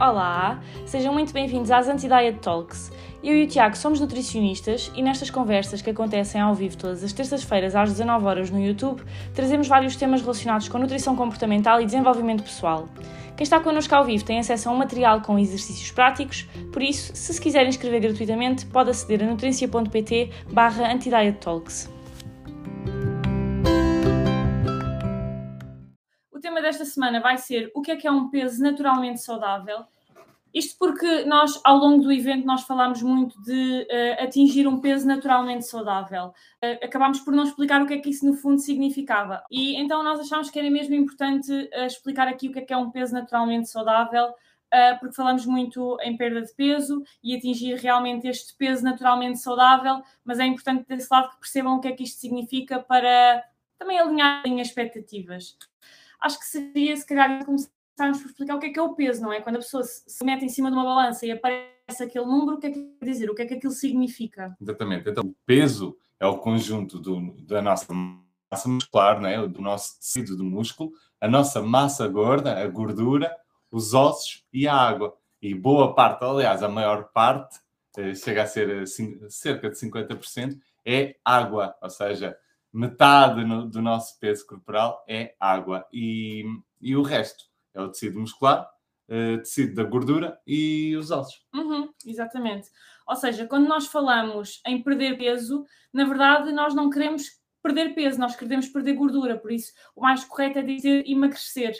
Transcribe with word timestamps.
Olá, 0.00 0.62
sejam 0.86 1.12
muito 1.12 1.32
bem-vindos 1.32 1.72
às 1.72 1.88
Anti-Diet 1.88 2.38
Talks. 2.38 2.92
Eu 3.20 3.34
e 3.34 3.42
o 3.42 3.48
Tiago 3.48 3.76
somos 3.76 3.98
nutricionistas 3.98 4.92
e 4.94 5.02
nestas 5.02 5.28
conversas 5.28 5.82
que 5.82 5.90
acontecem 5.90 6.40
ao 6.40 6.54
vivo 6.54 6.78
todas 6.78 7.02
as 7.02 7.12
terças-feiras 7.12 7.74
às 7.74 7.90
19 7.90 8.24
horas 8.24 8.48
no 8.48 8.64
YouTube, 8.64 9.02
trazemos 9.34 9.66
vários 9.66 9.96
temas 9.96 10.20
relacionados 10.20 10.68
com 10.68 10.78
nutrição 10.78 11.16
comportamental 11.16 11.80
e 11.80 11.84
desenvolvimento 11.84 12.44
pessoal. 12.44 12.88
Quem 13.36 13.42
está 13.42 13.58
connosco 13.58 13.92
ao 13.92 14.04
vivo 14.04 14.24
tem 14.24 14.38
acesso 14.38 14.68
a 14.68 14.72
um 14.72 14.76
material 14.76 15.20
com 15.20 15.36
exercícios 15.36 15.90
práticos, 15.90 16.48
por 16.72 16.80
isso, 16.80 17.10
se 17.16 17.34
se 17.34 17.40
quiser 17.40 17.66
inscrever 17.66 18.00
gratuitamente, 18.00 18.66
pode 18.66 18.90
aceder 18.90 19.24
a 19.24 19.26
nutricia.pt 19.26 20.30
barra 20.52 20.96
Talks. 21.40 21.92
O 26.32 26.40
tema 26.40 26.62
desta 26.62 26.84
semana 26.84 27.20
vai 27.20 27.36
ser 27.36 27.68
o 27.74 27.82
que 27.82 27.90
é 27.90 27.96
que 27.96 28.06
é 28.06 28.12
um 28.12 28.30
peso 28.30 28.62
naturalmente 28.62 29.20
saudável 29.20 29.84
isto 30.52 30.76
porque 30.78 31.24
nós, 31.24 31.60
ao 31.64 31.76
longo 31.76 32.02
do 32.02 32.12
evento, 32.12 32.46
nós 32.46 32.62
falámos 32.62 33.02
muito 33.02 33.40
de 33.42 33.82
uh, 33.82 34.24
atingir 34.24 34.66
um 34.66 34.80
peso 34.80 35.06
naturalmente 35.06 35.66
saudável. 35.66 36.32
Uh, 36.62 36.84
acabámos 36.84 37.20
por 37.20 37.34
não 37.34 37.44
explicar 37.44 37.82
o 37.82 37.86
que 37.86 37.94
é 37.94 37.98
que 37.98 38.10
isso 38.10 38.24
no 38.26 38.34
fundo 38.34 38.60
significava. 38.60 39.44
E 39.50 39.76
então 39.76 40.02
nós 40.02 40.20
achámos 40.20 40.50
que 40.50 40.58
era 40.58 40.70
mesmo 40.70 40.94
importante 40.94 41.52
uh, 41.52 41.86
explicar 41.86 42.28
aqui 42.28 42.48
o 42.48 42.52
que 42.52 42.60
é 42.60 42.62
que 42.62 42.72
é 42.72 42.76
um 42.76 42.90
peso 42.90 43.14
naturalmente 43.14 43.68
saudável, 43.68 44.32
porque 45.00 45.16
falamos 45.16 45.46
muito 45.46 45.96
em 46.02 46.14
perda 46.14 46.42
de 46.42 46.52
peso 46.52 47.02
e 47.22 47.34
atingir 47.34 47.76
realmente 47.76 48.28
este 48.28 48.54
peso 48.54 48.84
naturalmente 48.84 49.38
saudável, 49.38 50.02
mas 50.22 50.38
é 50.38 50.44
importante 50.44 50.84
desse 50.86 51.08
lado 51.10 51.30
que 51.30 51.40
percebam 51.40 51.76
o 51.76 51.80
que 51.80 51.88
é 51.88 51.92
que 51.92 52.04
isto 52.04 52.20
significa 52.20 52.78
para 52.78 53.42
também 53.78 53.98
alinharem 53.98 54.60
expectativas. 54.60 55.56
Acho 56.20 56.38
que 56.38 56.44
seria, 56.44 56.94
se 56.94 57.06
calhar, 57.06 57.42
começar 57.46 57.70
começarmos 57.98 58.22
por 58.22 58.28
explicar 58.28 58.54
o 58.54 58.60
que 58.60 58.66
é 58.66 58.70
que 58.70 58.78
é 58.78 58.82
o 58.82 58.94
peso, 58.94 59.20
não 59.20 59.32
é? 59.32 59.40
Quando 59.40 59.56
a 59.56 59.58
pessoa 59.58 59.82
se 59.82 60.24
mete 60.24 60.44
em 60.44 60.48
cima 60.48 60.70
de 60.70 60.76
uma 60.76 60.84
balança 60.84 61.26
e 61.26 61.32
aparece 61.32 62.04
aquele 62.04 62.24
número, 62.24 62.56
o 62.56 62.60
que 62.60 62.68
é 62.68 62.70
que 62.70 62.96
quer 63.00 63.04
dizer? 63.04 63.30
O 63.30 63.34
que 63.34 63.42
é 63.42 63.46
que 63.46 63.54
aquilo 63.54 63.72
significa? 63.72 64.56
Exatamente. 64.60 65.10
Então, 65.10 65.24
o 65.24 65.34
peso 65.44 65.96
é 66.20 66.26
o 66.26 66.38
conjunto 66.38 66.98
do, 67.00 67.32
da 67.42 67.60
nossa 67.60 67.92
massa 67.92 68.68
muscular, 68.68 69.20
não 69.20 69.28
é? 69.28 69.46
do 69.48 69.60
nosso 69.60 69.98
tecido 69.98 70.36
do 70.36 70.44
músculo, 70.44 70.92
a 71.20 71.26
nossa 71.26 71.60
massa 71.60 72.06
gorda, 72.06 72.56
a 72.62 72.66
gordura, 72.68 73.34
os 73.70 73.94
ossos 73.94 74.44
e 74.52 74.68
a 74.68 74.74
água. 74.74 75.16
E 75.42 75.52
boa 75.52 75.94
parte, 75.94 76.24
aliás, 76.24 76.62
a 76.62 76.68
maior 76.68 77.10
parte, 77.12 77.58
eh, 77.96 78.14
chega 78.14 78.44
a 78.44 78.46
ser 78.46 78.82
eh, 78.82 78.86
cerca 79.28 79.68
de 79.68 79.76
50%, 79.76 80.56
é 80.84 81.16
água, 81.24 81.76
ou 81.82 81.90
seja, 81.90 82.36
metade 82.72 83.44
do 83.68 83.82
nosso 83.82 84.18
peso 84.18 84.46
corporal 84.46 85.04
é 85.08 85.34
água 85.40 85.86
e, 85.92 86.44
e 86.80 86.94
o 86.96 87.02
resto 87.02 87.47
é 87.74 87.80
o 87.80 87.88
tecido 87.88 88.20
muscular, 88.20 88.68
uh, 89.08 89.38
tecido 89.38 89.74
da 89.74 89.84
gordura 89.84 90.38
e 90.46 90.96
os 90.96 91.10
ossos. 91.10 91.46
Uhum, 91.54 91.90
exatamente. 92.06 92.68
Ou 93.06 93.16
seja, 93.16 93.46
quando 93.46 93.68
nós 93.68 93.86
falamos 93.86 94.60
em 94.66 94.82
perder 94.82 95.16
peso, 95.16 95.64
na 95.92 96.04
verdade 96.04 96.52
nós 96.52 96.74
não 96.74 96.90
queremos 96.90 97.38
perder 97.62 97.94
peso, 97.94 98.18
nós 98.18 98.36
queremos 98.36 98.68
perder 98.68 98.94
gordura, 98.94 99.36
por 99.36 99.50
isso 99.50 99.72
o 99.94 100.02
mais 100.02 100.24
correto 100.24 100.58
é 100.58 100.62
dizer 100.62 101.04
emagrecer. 101.06 101.74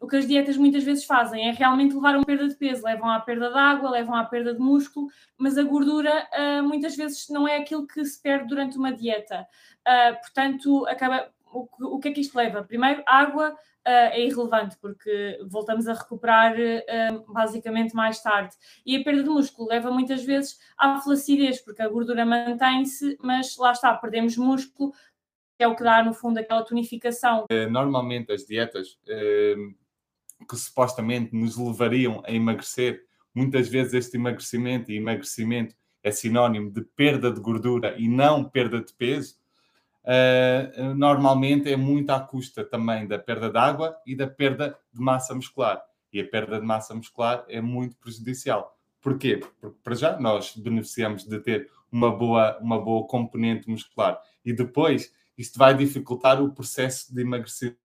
O 0.00 0.06
que 0.06 0.16
as 0.16 0.26
dietas 0.26 0.56
muitas 0.56 0.84
vezes 0.84 1.04
fazem 1.04 1.48
é 1.48 1.52
realmente 1.52 1.94
levar 1.94 2.14
a 2.14 2.18
uma 2.18 2.24
perda 2.24 2.48
de 2.48 2.54
peso, 2.56 2.84
levam 2.84 3.08
à 3.08 3.18
perda 3.20 3.50
de 3.50 3.56
água, 3.56 3.90
levam 3.90 4.14
à 4.14 4.24
perda 4.24 4.52
de 4.52 4.60
músculo, 4.60 5.08
mas 5.38 5.56
a 5.56 5.62
gordura 5.62 6.28
uh, 6.34 6.62
muitas 6.62 6.94
vezes 6.96 7.28
não 7.30 7.48
é 7.48 7.56
aquilo 7.56 7.86
que 7.86 8.04
se 8.04 8.20
perde 8.20 8.48
durante 8.48 8.76
uma 8.76 8.92
dieta. 8.92 9.46
Uh, 9.86 10.20
portanto, 10.20 10.86
acaba. 10.86 11.30
O, 11.52 11.68
o 11.96 11.98
que 11.98 12.08
é 12.08 12.12
que 12.12 12.20
isto 12.20 12.36
leva? 12.36 12.62
Primeiro, 12.62 13.02
água, 13.06 13.52
uh, 13.52 13.56
é 13.84 14.20
irrelevante, 14.20 14.76
porque 14.80 15.38
voltamos 15.46 15.88
a 15.88 15.94
recuperar 15.94 16.54
uh, 16.54 17.32
basicamente 17.32 17.94
mais 17.94 18.22
tarde. 18.22 18.54
E 18.84 18.96
a 18.96 19.04
perda 19.04 19.22
de 19.22 19.28
músculo 19.28 19.68
leva 19.68 19.90
muitas 19.90 20.24
vezes 20.24 20.58
à 20.76 21.00
flacidez, 21.00 21.60
porque 21.60 21.82
a 21.82 21.88
gordura 21.88 22.24
mantém-se, 22.26 23.16
mas 23.20 23.56
lá 23.56 23.72
está, 23.72 23.94
perdemos 23.94 24.36
músculo, 24.36 24.92
que 25.56 25.64
é 25.64 25.68
o 25.68 25.74
que 25.74 25.82
dá, 25.82 26.02
no 26.02 26.14
fundo, 26.14 26.38
aquela 26.38 26.62
tonificação. 26.62 27.46
Eh, 27.50 27.66
normalmente 27.66 28.30
as 28.30 28.46
dietas 28.46 28.96
que 30.48 30.56
supostamente 30.56 31.34
nos 31.34 31.56
levariam 31.56 32.22
a 32.24 32.30
emagrecer, 32.30 33.02
muitas 33.34 33.68
vezes 33.68 33.94
este 33.94 34.16
emagrecimento 34.16 34.92
e 34.92 34.96
emagrecimento 34.96 35.74
é 36.02 36.10
sinónimo 36.10 36.70
de 36.70 36.82
perda 36.82 37.32
de 37.32 37.40
gordura 37.40 37.96
e 37.98 38.08
não 38.08 38.44
perda 38.44 38.80
de 38.80 38.92
peso, 38.94 39.37
uh, 40.08 40.94
normalmente 40.94 41.70
é 41.70 41.76
muito 41.76 42.10
à 42.10 42.20
custa 42.20 42.64
também 42.64 43.06
da 43.06 43.18
perda 43.18 43.50
de 43.50 43.58
água 43.58 43.96
e 44.06 44.16
da 44.16 44.26
perda 44.26 44.78
de 44.92 45.00
massa 45.00 45.34
muscular. 45.34 45.82
E 46.12 46.20
a 46.20 46.26
perda 46.26 46.58
de 46.58 46.66
massa 46.66 46.94
muscular 46.94 47.44
é 47.48 47.60
muito 47.60 47.96
prejudicial. 47.96 48.74
Porquê? 49.00 49.40
Porque, 49.60 49.78
para 49.84 49.94
já, 49.94 50.18
nós 50.18 50.56
beneficiamos 50.56 51.24
de 51.24 51.38
ter 51.40 51.70
uma 51.92 52.10
boa, 52.10 52.58
uma 52.60 52.80
boa 52.80 53.06
componente 53.06 53.68
muscular. 53.68 54.18
E 54.44 54.52
depois, 54.52 55.12
isto 55.36 55.58
vai 55.58 55.74
dificultar 55.74 56.42
o 56.42 56.52
processo 56.52 57.14
de 57.14 57.20
emagrecimento 57.20 57.78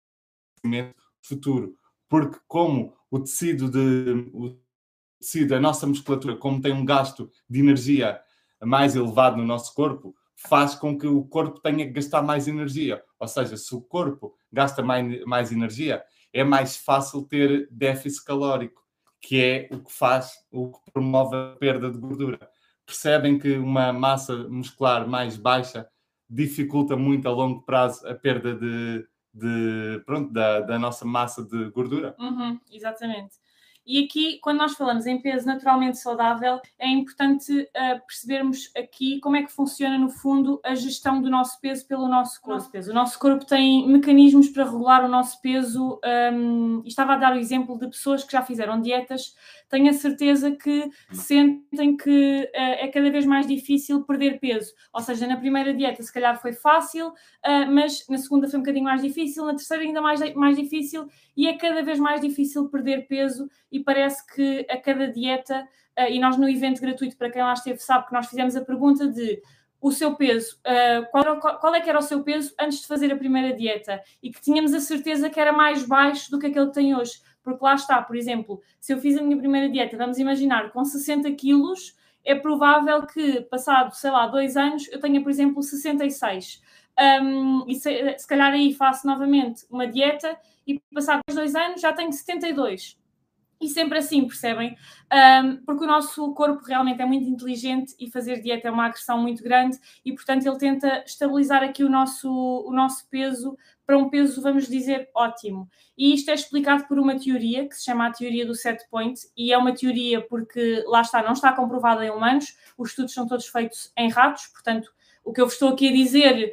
futuro. 1.21 1.75
Porque, 2.07 2.39
como 2.47 2.95
o 3.11 3.19
tecido 3.19 3.69
de. 3.69 4.29
O 4.33 4.57
tecido, 5.19 5.55
a 5.55 5.59
nossa 5.59 5.85
musculatura, 5.85 6.35
como 6.35 6.61
tem 6.61 6.73
um 6.73 6.85
gasto 6.85 7.29
de 7.49 7.59
energia 7.59 8.19
mais 8.61 8.95
elevado 8.95 9.37
no 9.37 9.45
nosso 9.45 9.73
corpo, 9.73 10.15
faz 10.47 10.75
com 10.75 10.97
que 10.97 11.07
o 11.07 11.23
corpo 11.23 11.59
tenha 11.59 11.85
que 11.85 11.93
gastar 11.93 12.21
mais 12.21 12.47
energia. 12.47 13.03
Ou 13.19 13.27
seja, 13.27 13.57
se 13.57 13.73
o 13.75 13.81
corpo 13.81 14.35
gasta 14.51 14.81
mais, 14.81 15.23
mais 15.25 15.51
energia, 15.51 16.03
é 16.31 16.43
mais 16.43 16.77
fácil 16.77 17.23
ter 17.23 17.67
déficit 17.71 18.25
calórico, 18.25 18.81
que 19.21 19.41
é 19.41 19.69
o 19.71 19.79
que 19.79 19.91
faz, 19.91 20.33
o 20.51 20.71
que 20.71 20.91
promove 20.91 21.35
a 21.35 21.55
perda 21.57 21.89
de 21.89 21.97
gordura. 21.97 22.39
Percebem 22.85 23.39
que 23.39 23.57
uma 23.57 23.93
massa 23.93 24.35
muscular 24.49 25.07
mais 25.07 25.37
baixa 25.37 25.87
dificulta 26.29 26.95
muito 26.97 27.27
a 27.27 27.31
longo 27.31 27.61
prazo 27.61 28.05
a 28.07 28.13
perda 28.13 28.53
de, 28.55 29.07
de 29.33 30.01
pronto, 30.05 30.33
da, 30.33 30.61
da 30.61 30.77
nossa 30.77 31.05
massa 31.05 31.43
de 31.43 31.69
gordura? 31.69 32.15
Uhum, 32.19 32.59
exatamente. 32.71 33.35
E 33.85 34.05
aqui, 34.05 34.39
quando 34.41 34.59
nós 34.59 34.73
falamos 34.73 35.05
em 35.05 35.21
peso 35.21 35.45
naturalmente 35.45 35.97
saudável, 35.97 36.59
é 36.79 36.87
importante 36.87 37.51
uh, 37.51 38.05
percebermos 38.07 38.71
aqui 38.77 39.19
como 39.19 39.35
é 39.35 39.43
que 39.43 39.51
funciona, 39.51 39.97
no 39.97 40.09
fundo, 40.09 40.61
a 40.63 40.73
gestão 40.73 41.21
do 41.21 41.29
nosso 41.29 41.59
peso 41.59 41.85
pelo 41.85 42.07
nosso 42.07 42.41
corpo. 42.41 42.69
Nosso 42.73 42.91
o 42.91 42.93
nosso 42.93 43.19
corpo 43.19 43.45
tem 43.45 43.87
mecanismos 43.87 44.47
para 44.49 44.63
regular 44.63 45.03
o 45.03 45.09
nosso 45.09 45.41
peso. 45.41 45.99
Um, 46.33 46.81
e 46.85 46.87
estava 46.87 47.13
a 47.13 47.17
dar 47.17 47.35
o 47.35 47.39
exemplo 47.39 47.77
de 47.77 47.87
pessoas 47.87 48.23
que 48.23 48.31
já 48.31 48.41
fizeram 48.41 48.79
dietas. 48.79 49.35
Tenho 49.69 49.89
a 49.89 49.93
certeza 49.93 50.51
que 50.51 50.89
sentem 51.11 51.97
que 51.97 52.43
uh, 52.43 52.49
é 52.53 52.87
cada 52.87 53.11
vez 53.11 53.25
mais 53.25 53.45
difícil 53.45 54.03
perder 54.03 54.39
peso. 54.39 54.73
Ou 54.93 55.01
seja, 55.01 55.27
na 55.27 55.35
primeira 55.35 55.73
dieta, 55.73 56.01
se 56.01 56.13
calhar 56.13 56.39
foi 56.41 56.53
fácil, 56.53 57.09
uh, 57.09 57.71
mas 57.71 58.05
na 58.07 58.17
segunda 58.17 58.47
foi 58.47 58.59
um 58.59 58.61
bocadinho 58.61 58.85
mais 58.85 59.01
difícil, 59.01 59.45
na 59.45 59.55
terceira, 59.55 59.83
ainda 59.83 60.01
mais, 60.01 60.21
mais 60.35 60.55
difícil, 60.55 61.07
e 61.35 61.47
é 61.47 61.57
cada 61.57 61.81
vez 61.83 61.99
mais 61.99 62.21
difícil 62.21 62.69
perder 62.69 63.07
peso 63.07 63.49
e 63.73 63.79
parece 63.79 64.25
que 64.27 64.67
a 64.69 64.77
cada 64.77 65.07
dieta, 65.07 65.67
uh, 65.99 66.11
e 66.11 66.19
nós 66.19 66.37
no 66.37 66.47
evento 66.47 66.79
gratuito, 66.79 67.17
para 67.17 67.31
quem 67.31 67.41
lá 67.41 67.53
esteve, 67.53 67.79
sabe 67.79 68.05
que 68.05 68.13
nós 68.13 68.27
fizemos 68.27 68.55
a 68.55 68.63
pergunta 68.63 69.07
de 69.07 69.41
o 69.81 69.91
seu 69.91 70.15
peso, 70.15 70.57
uh, 70.59 71.09
qual, 71.11 71.39
qual, 71.59 71.75
é 71.75 71.81
que 71.81 71.89
era 71.89 71.97
o 71.97 72.03
seu 72.03 72.23
peso 72.23 72.53
antes 72.57 72.81
de 72.81 72.87
fazer 72.87 73.11
a 73.11 73.17
primeira 73.17 73.53
dieta 73.53 74.01
e 74.21 74.31
que 74.31 74.39
tínhamos 74.39 74.73
a 74.73 74.79
certeza 74.79 75.29
que 75.29 75.39
era 75.39 75.51
mais 75.51 75.85
baixo 75.85 76.29
do 76.29 76.39
que 76.39 76.47
aquele 76.47 76.67
que 76.67 76.73
tem 76.73 76.95
hoje. 76.95 77.19
Porque 77.43 77.65
lá 77.65 77.73
está, 77.73 78.01
por 78.01 78.15
exemplo, 78.15 78.61
se 78.79 78.93
eu 78.93 78.97
fiz 78.99 79.17
a 79.17 79.21
minha 79.21 79.37
primeira 79.37 79.67
dieta, 79.67 79.97
vamos 79.97 80.19
imaginar, 80.19 80.71
com 80.71 80.85
60 80.85 81.29
quilos, 81.33 81.97
é 82.23 82.33
provável 82.35 83.05
que, 83.05 83.41
passado, 83.41 83.93
sei 83.93 84.11
lá, 84.11 84.27
dois 84.27 84.55
anos, 84.55 84.87
eu 84.89 85.01
tenha, 85.01 85.21
por 85.21 85.29
exemplo, 85.29 85.61
66. 85.61 86.61
Um, 87.21 87.65
e 87.67 87.75
se, 87.75 88.17
se 88.19 88.27
calhar 88.27 88.53
aí 88.53 88.73
faço 88.73 89.05
novamente 89.05 89.65
uma 89.69 89.87
dieta 89.87 90.37
e 90.65 90.79
passado 90.93 91.21
dois 91.33 91.55
anos 91.55 91.81
já 91.81 91.91
tenho 91.91 92.13
72 92.13 93.02
e 93.63 93.69
sempre 93.69 93.97
assim, 93.97 94.27
percebem? 94.27 94.75
Um, 95.11 95.57
porque 95.65 95.83
o 95.83 95.87
nosso 95.87 96.33
corpo 96.33 96.63
realmente 96.65 97.01
é 97.01 97.05
muito 97.05 97.29
inteligente 97.29 97.95
e 97.99 98.09
fazer 98.09 98.41
dieta 98.41 98.67
é 98.67 98.71
uma 98.71 98.85
agressão 98.85 99.21
muito 99.21 99.43
grande 99.43 99.77
e, 100.03 100.13
portanto, 100.13 100.45
ele 100.45 100.57
tenta 100.57 101.03
estabilizar 101.05 101.63
aqui 101.63 101.83
o 101.83 101.89
nosso, 101.89 102.29
o 102.29 102.73
nosso 102.73 103.07
peso 103.09 103.57
para 103.85 103.97
um 103.97 104.09
peso, 104.09 104.41
vamos 104.41 104.67
dizer, 104.67 105.09
ótimo. 105.13 105.69
E 105.97 106.13
isto 106.13 106.31
é 106.31 106.33
explicado 106.33 106.87
por 106.87 106.97
uma 106.97 107.19
teoria 107.19 107.67
que 107.67 107.75
se 107.75 107.83
chama 107.83 108.07
a 108.07 108.11
teoria 108.11 108.45
do 108.45 108.55
set 108.55 108.81
point 108.89 109.19
e 109.35 109.51
é 109.51 109.57
uma 109.57 109.73
teoria 109.73 110.21
porque, 110.21 110.83
lá 110.87 111.01
está, 111.01 111.21
não 111.21 111.33
está 111.33 111.51
comprovada 111.53 112.05
em 112.05 112.09
humanos, 112.09 112.57
os 112.77 112.89
estudos 112.89 113.13
são 113.13 113.27
todos 113.27 113.47
feitos 113.47 113.91
em 113.97 114.09
ratos, 114.09 114.47
portanto, 114.47 114.91
o 115.23 115.31
que 115.31 115.41
eu 115.41 115.45
vos 115.45 115.53
estou 115.53 115.69
aqui 115.69 115.89
a 115.89 115.91
dizer 115.91 116.51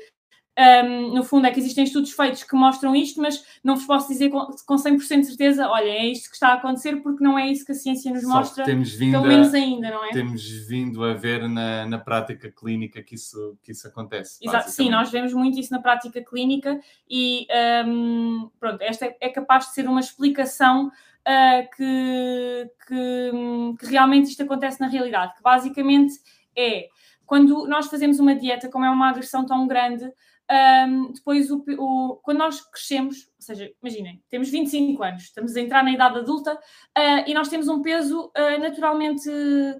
um, 0.60 1.14
no 1.14 1.24
fundo, 1.24 1.46
é 1.46 1.50
que 1.50 1.58
existem 1.58 1.84
estudos 1.84 2.12
feitos 2.12 2.42
que 2.44 2.54
mostram 2.54 2.94
isto, 2.94 3.20
mas 3.20 3.42
não 3.64 3.76
vos 3.76 3.86
posso 3.86 4.08
dizer 4.08 4.28
com, 4.28 4.46
com 4.66 4.76
100% 4.76 5.20
de 5.20 5.26
certeza, 5.26 5.66
olha, 5.66 5.88
é 5.88 6.06
isto 6.06 6.28
que 6.28 6.34
está 6.34 6.48
a 6.48 6.54
acontecer, 6.54 6.96
porque 6.96 7.24
não 7.24 7.38
é 7.38 7.50
isso 7.50 7.64
que 7.64 7.72
a 7.72 7.74
ciência 7.74 8.12
nos 8.12 8.24
mostra, 8.24 8.64
temos 8.64 8.92
vindo 8.92 9.12
pelo 9.12 9.26
menos 9.26 9.54
ainda, 9.54 9.90
não 9.90 10.04
é? 10.04 10.10
Temos 10.10 10.42
vindo 10.66 11.02
a 11.02 11.14
ver 11.14 11.48
na, 11.48 11.86
na 11.86 11.98
prática 11.98 12.50
clínica 12.50 13.02
que 13.02 13.14
isso, 13.14 13.56
que 13.62 13.72
isso 13.72 13.88
acontece. 13.88 14.38
Exato, 14.42 14.70
sim, 14.70 14.90
nós 14.90 15.10
vemos 15.10 15.32
muito 15.32 15.58
isso 15.58 15.72
na 15.72 15.80
prática 15.80 16.22
clínica 16.22 16.78
e, 17.08 17.46
um, 17.86 18.50
pronto, 18.60 18.82
esta 18.82 19.06
é, 19.06 19.16
é 19.20 19.28
capaz 19.30 19.68
de 19.68 19.74
ser 19.74 19.88
uma 19.88 20.00
explicação 20.00 20.88
uh, 20.88 21.76
que, 21.76 22.70
que, 22.86 23.30
que 23.78 23.86
realmente 23.86 24.30
isto 24.30 24.42
acontece 24.42 24.78
na 24.78 24.88
realidade, 24.88 25.34
que 25.36 25.42
basicamente 25.42 26.14
é 26.54 26.88
quando 27.24 27.64
nós 27.68 27.86
fazemos 27.86 28.18
uma 28.18 28.34
dieta, 28.34 28.68
como 28.68 28.84
é 28.84 28.90
uma 28.90 29.08
agressão 29.08 29.46
tão 29.46 29.64
grande, 29.68 30.12
um, 30.50 31.12
depois 31.12 31.48
o, 31.50 31.64
o, 31.78 32.16
quando 32.22 32.38
nós 32.38 32.60
crescemos, 32.60 33.28
ou 33.36 33.42
seja, 33.42 33.70
imaginem, 33.80 34.20
temos 34.28 34.50
25 34.50 35.02
anos, 35.02 35.22
estamos 35.22 35.54
a 35.54 35.60
entrar 35.60 35.84
na 35.84 35.92
idade 35.92 36.18
adulta 36.18 36.54
uh, 36.54 37.24
e 37.24 37.32
nós 37.32 37.48
temos 37.48 37.68
um 37.68 37.80
peso 37.80 38.32
uh, 38.36 38.60
naturalmente, 38.60 39.30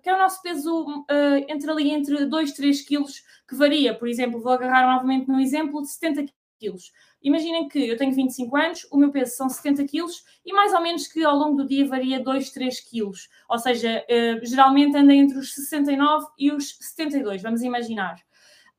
que 0.03 0.09
é 0.09 0.15
o 0.15 0.19
nosso 0.19 0.41
peso 0.43 1.05
uh, 1.11 1.45
entre 1.49 1.71
ali 1.71 1.91
entre 1.91 2.25
2, 2.25 2.53
3 2.53 2.83
quilos, 2.83 3.23
que 3.49 3.57
varia, 3.57 3.95
por 3.95 4.07
exemplo, 4.07 4.41
vou 4.41 4.53
agarrar 4.53 4.95
novamente 4.95 5.27
no 5.27 5.41
exemplo 5.41 5.83
de 5.83 5.91
70 5.91 6.27
quilos. 6.61 6.93
Imaginem 7.21 7.69
que 7.69 7.89
eu 7.89 7.97
tenho 7.97 8.15
25 8.15 8.57
anos, 8.57 8.87
o 8.93 8.97
meu 8.97 9.11
peso 9.11 9.37
são 9.37 9.49
70 9.49 9.85
quilos 9.87 10.25
e 10.47 10.53
mais 10.53 10.73
ou 10.73 10.81
menos 10.81 11.07
que 11.07 11.23
ao 11.25 11.37
longo 11.37 11.57
do 11.57 11.67
dia 11.67 11.87
varia 11.87 12.21
2, 12.21 12.51
3 12.51 12.81
quilos. 12.81 13.29
Ou 13.49 13.59
seja, 13.59 14.05
geralmente 14.43 14.97
anda 14.97 15.13
entre 15.13 15.37
os 15.37 15.53
69 15.55 16.27
e 16.39 16.51
os 16.51 16.79
72, 16.81 17.43
vamos 17.43 17.61
imaginar. 17.61 18.17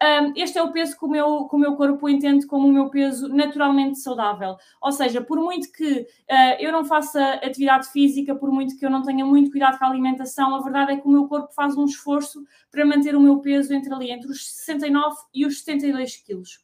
Um, 0.02 0.34
este 0.36 0.58
é 0.58 0.64
o 0.64 0.72
peso 0.72 0.98
que 0.98 1.06
o, 1.06 1.08
meu, 1.08 1.48
que 1.48 1.56
o 1.56 1.60
meu 1.60 1.76
corpo 1.76 2.10
entende 2.10 2.48
como 2.48 2.68
o 2.68 2.74
meu 2.74 2.90
peso 2.90 3.28
naturalmente 3.28 4.00
saudável. 4.00 4.56
Ou 4.82 4.92
seja, 4.92 5.22
por 5.22 5.40
muito 5.40 5.72
que 5.72 5.92
uh, 6.02 6.56
eu 6.60 6.72
não 6.72 6.84
faça 6.84 7.24
atividade 7.36 7.88
física, 7.92 8.34
por 8.36 8.52
muito 8.52 8.76
que 8.80 8.86
eu 8.86 8.90
não 8.90 9.04
tenha 9.04 9.24
muito 9.24 9.52
cuidado 9.52 9.78
com 9.78 9.86
a 9.86 9.90
alimentação, 9.90 10.56
a 10.56 10.62
verdade 10.62 10.94
é 10.94 10.98
que 10.98 11.08
o 11.08 11.12
meu 11.12 11.28
corpo 11.28 11.54
faz 11.54 11.78
um 11.78 11.86
esforço 11.86 12.44
para 12.72 12.84
manter 12.84 13.16
o 13.16 13.20
meu 13.20 13.40
peso 13.40 13.74
entre 13.76 13.94
ali, 13.94 14.10
entre 14.10 14.28
os 14.32 14.52
69 14.52 15.16
e 15.36 15.46
os 15.46 15.60
72 15.60 16.18
quilos. 16.18 16.60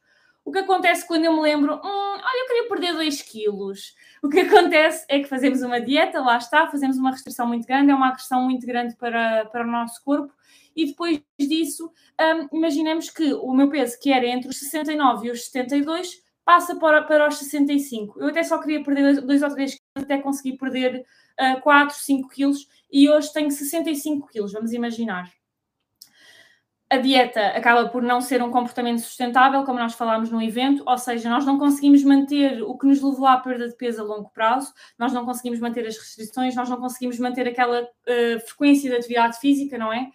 O 0.48 0.52
que 0.52 0.60
acontece 0.60 1.06
quando 1.06 1.26
eu 1.26 1.34
me 1.34 1.42
lembro, 1.42 1.76
hum, 1.76 1.82
olha, 1.84 2.42
eu 2.42 2.48
queria 2.48 2.70
perder 2.70 2.94
2 2.94 3.22
quilos. 3.22 3.94
O 4.24 4.30
que 4.30 4.40
acontece 4.40 5.06
é 5.10 5.20
que 5.20 5.28
fazemos 5.28 5.62
uma 5.62 5.82
dieta, 5.82 6.22
lá 6.22 6.38
está, 6.38 6.66
fazemos 6.68 6.96
uma 6.96 7.12
restrição 7.12 7.46
muito 7.46 7.68
grande, 7.68 7.92
é 7.92 7.94
uma 7.94 8.08
agressão 8.08 8.44
muito 8.44 8.66
grande 8.66 8.96
para, 8.96 9.44
para 9.48 9.68
o 9.68 9.70
nosso 9.70 10.02
corpo, 10.06 10.34
e 10.74 10.86
depois 10.86 11.22
disso, 11.38 11.92
um, 12.18 12.58
imaginemos 12.58 13.10
que 13.10 13.34
o 13.34 13.54
meu 13.54 13.70
peso, 13.70 14.00
que 14.00 14.10
era 14.10 14.26
entre 14.26 14.48
os 14.48 14.58
69 14.58 15.28
e 15.28 15.32
os 15.32 15.48
72, 15.48 16.24
passa 16.46 16.78
para, 16.78 17.02
para 17.02 17.28
os 17.28 17.36
65. 17.40 18.18
Eu 18.18 18.30
até 18.30 18.42
só 18.42 18.58
queria 18.58 18.82
perder 18.82 19.20
2 19.20 19.44
ou 19.44 19.50
3 19.50 19.72
quilos, 19.72 20.06
até 20.06 20.18
conseguir 20.18 20.58
perder 20.58 21.06
uh, 21.42 21.60
4, 21.60 21.94
5 21.94 22.30
quilos, 22.30 22.70
e 22.90 23.10
hoje 23.10 23.34
tenho 23.34 23.52
65 23.52 24.30
quilos, 24.30 24.54
vamos 24.54 24.72
imaginar 24.72 25.30
a 26.90 26.98
dieta 26.98 27.48
acaba 27.48 27.90
por 27.90 28.02
não 28.02 28.22
ser 28.22 28.42
um 28.42 28.50
comportamento 28.50 29.00
sustentável, 29.00 29.64
como 29.64 29.78
nós 29.78 29.94
falámos 29.94 30.30
no 30.30 30.42
evento, 30.42 30.84
ou 30.86 30.98
seja, 30.98 31.30
nós 31.30 31.46
não 31.46 31.58
conseguimos 31.58 32.02
manter 32.04 32.62
o 32.64 32.78
que 32.78 32.88
nos 32.88 33.02
levou 33.02 33.28
à 33.28 33.38
perda 33.38 33.68
de 33.68 33.76
peso 33.76 34.02
a 34.02 34.06
longo 34.06 34.30
prazo, 34.30 34.74
nós 34.98 35.12
não 35.12 35.26
conseguimos 35.26 35.60
manter 35.60 35.86
as 35.86 35.98
restrições, 35.98 36.56
nós 36.56 36.70
não 36.70 36.78
conseguimos 36.78 37.20
manter 37.20 37.46
aquela 37.46 37.82
uh, 37.84 38.40
frequência 38.46 38.90
de 38.90 38.96
atividade 38.96 39.38
física, 39.38 39.78
não 39.78 39.92
é? 39.92 40.10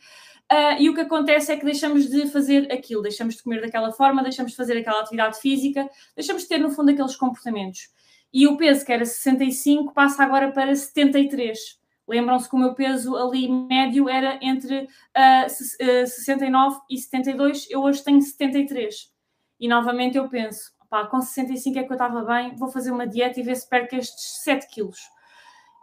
Uh, 0.50 0.80
e 0.80 0.88
o 0.88 0.94
que 0.94 1.00
acontece 1.00 1.52
é 1.52 1.56
que 1.56 1.64
deixamos 1.64 2.08
de 2.08 2.26
fazer 2.28 2.72
aquilo, 2.72 3.02
deixamos 3.02 3.36
de 3.36 3.42
comer 3.42 3.60
daquela 3.60 3.92
forma, 3.92 4.22
deixamos 4.22 4.52
de 4.52 4.56
fazer 4.56 4.78
aquela 4.78 5.00
atividade 5.00 5.40
física, 5.40 5.88
deixamos 6.16 6.42
de 6.42 6.48
ter, 6.48 6.58
no 6.58 6.70
fundo, 6.70 6.90
aqueles 6.90 7.16
comportamentos. 7.16 7.90
E 8.32 8.46
o 8.46 8.56
peso 8.56 8.84
que 8.84 8.92
era 8.92 9.04
65 9.04 9.92
passa 9.92 10.22
agora 10.22 10.50
para 10.52 10.74
73 10.74 11.81
Lembram-se 12.08 12.48
que 12.48 12.56
o 12.56 12.58
meu 12.58 12.74
peso 12.74 13.16
ali 13.16 13.48
médio 13.48 14.08
era 14.08 14.38
entre 14.42 14.84
uh, 14.84 15.48
69 15.48 16.80
e 16.90 16.98
72, 16.98 17.70
eu 17.70 17.82
hoje 17.82 18.02
tenho 18.02 18.20
73. 18.20 19.10
E 19.60 19.68
novamente 19.68 20.18
eu 20.18 20.28
penso, 20.28 20.72
pá, 20.90 21.06
com 21.06 21.20
65 21.20 21.78
é 21.78 21.82
que 21.84 21.90
eu 21.90 21.94
estava 21.94 22.24
bem, 22.24 22.56
vou 22.56 22.68
fazer 22.68 22.90
uma 22.90 23.06
dieta 23.06 23.38
e 23.38 23.42
ver 23.42 23.54
se 23.56 23.68
perco 23.68 23.94
estes 23.94 24.42
7 24.42 24.66
quilos. 24.68 24.98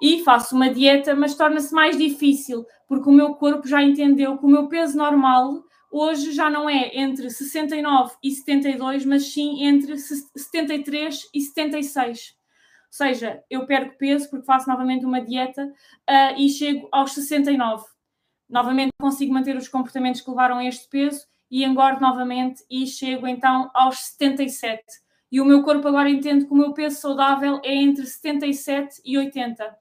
E 0.01 0.23
faço 0.23 0.55
uma 0.55 0.69
dieta, 0.69 1.15
mas 1.15 1.35
torna-se 1.35 1.73
mais 1.73 1.97
difícil, 1.97 2.65
porque 2.87 3.09
o 3.09 3.13
meu 3.13 3.35
corpo 3.35 3.67
já 3.67 3.81
entendeu 3.81 4.37
que 4.37 4.45
o 4.45 4.49
meu 4.49 4.67
peso 4.67 4.97
normal 4.97 5.63
hoje 5.91 6.31
já 6.31 6.49
não 6.49 6.69
é 6.69 6.91
entre 6.97 7.29
69 7.29 8.13
e 8.23 8.31
72, 8.31 9.05
mas 9.05 9.33
sim 9.33 9.63
entre 9.63 9.97
73 9.97 11.29
e 11.33 11.41
76 11.41 12.38
seja, 12.89 13.43
eu 13.49 13.65
perco 13.65 13.97
peso 13.97 14.29
porque 14.29 14.45
faço 14.45 14.69
novamente 14.69 15.05
uma 15.05 15.21
dieta 15.21 15.65
uh, 15.65 16.37
e 16.37 16.49
chego 16.49 16.87
aos 16.91 17.13
69. 17.13 17.85
Novamente 18.49 18.91
consigo 18.99 19.33
manter 19.33 19.55
os 19.55 19.67
comportamentos 19.67 20.21
que 20.21 20.29
levaram 20.29 20.57
a 20.57 20.65
este 20.65 20.87
peso 20.89 21.25
e 21.51 21.63
engordo 21.63 22.01
novamente 22.01 22.63
e 22.69 22.85
chego 22.87 23.27
então 23.27 23.69
aos 23.73 23.99
77. 23.99 24.83
E 25.31 25.39
o 25.39 25.45
meu 25.45 25.63
corpo 25.63 25.87
agora 25.87 26.09
entende 26.09 26.45
que 26.45 26.53
o 26.53 26.57
meu 26.57 26.73
peso 26.73 26.99
saudável 26.99 27.61
é 27.63 27.75
entre 27.75 28.05
77 28.05 29.01
e 29.05 29.17
80. 29.17 29.77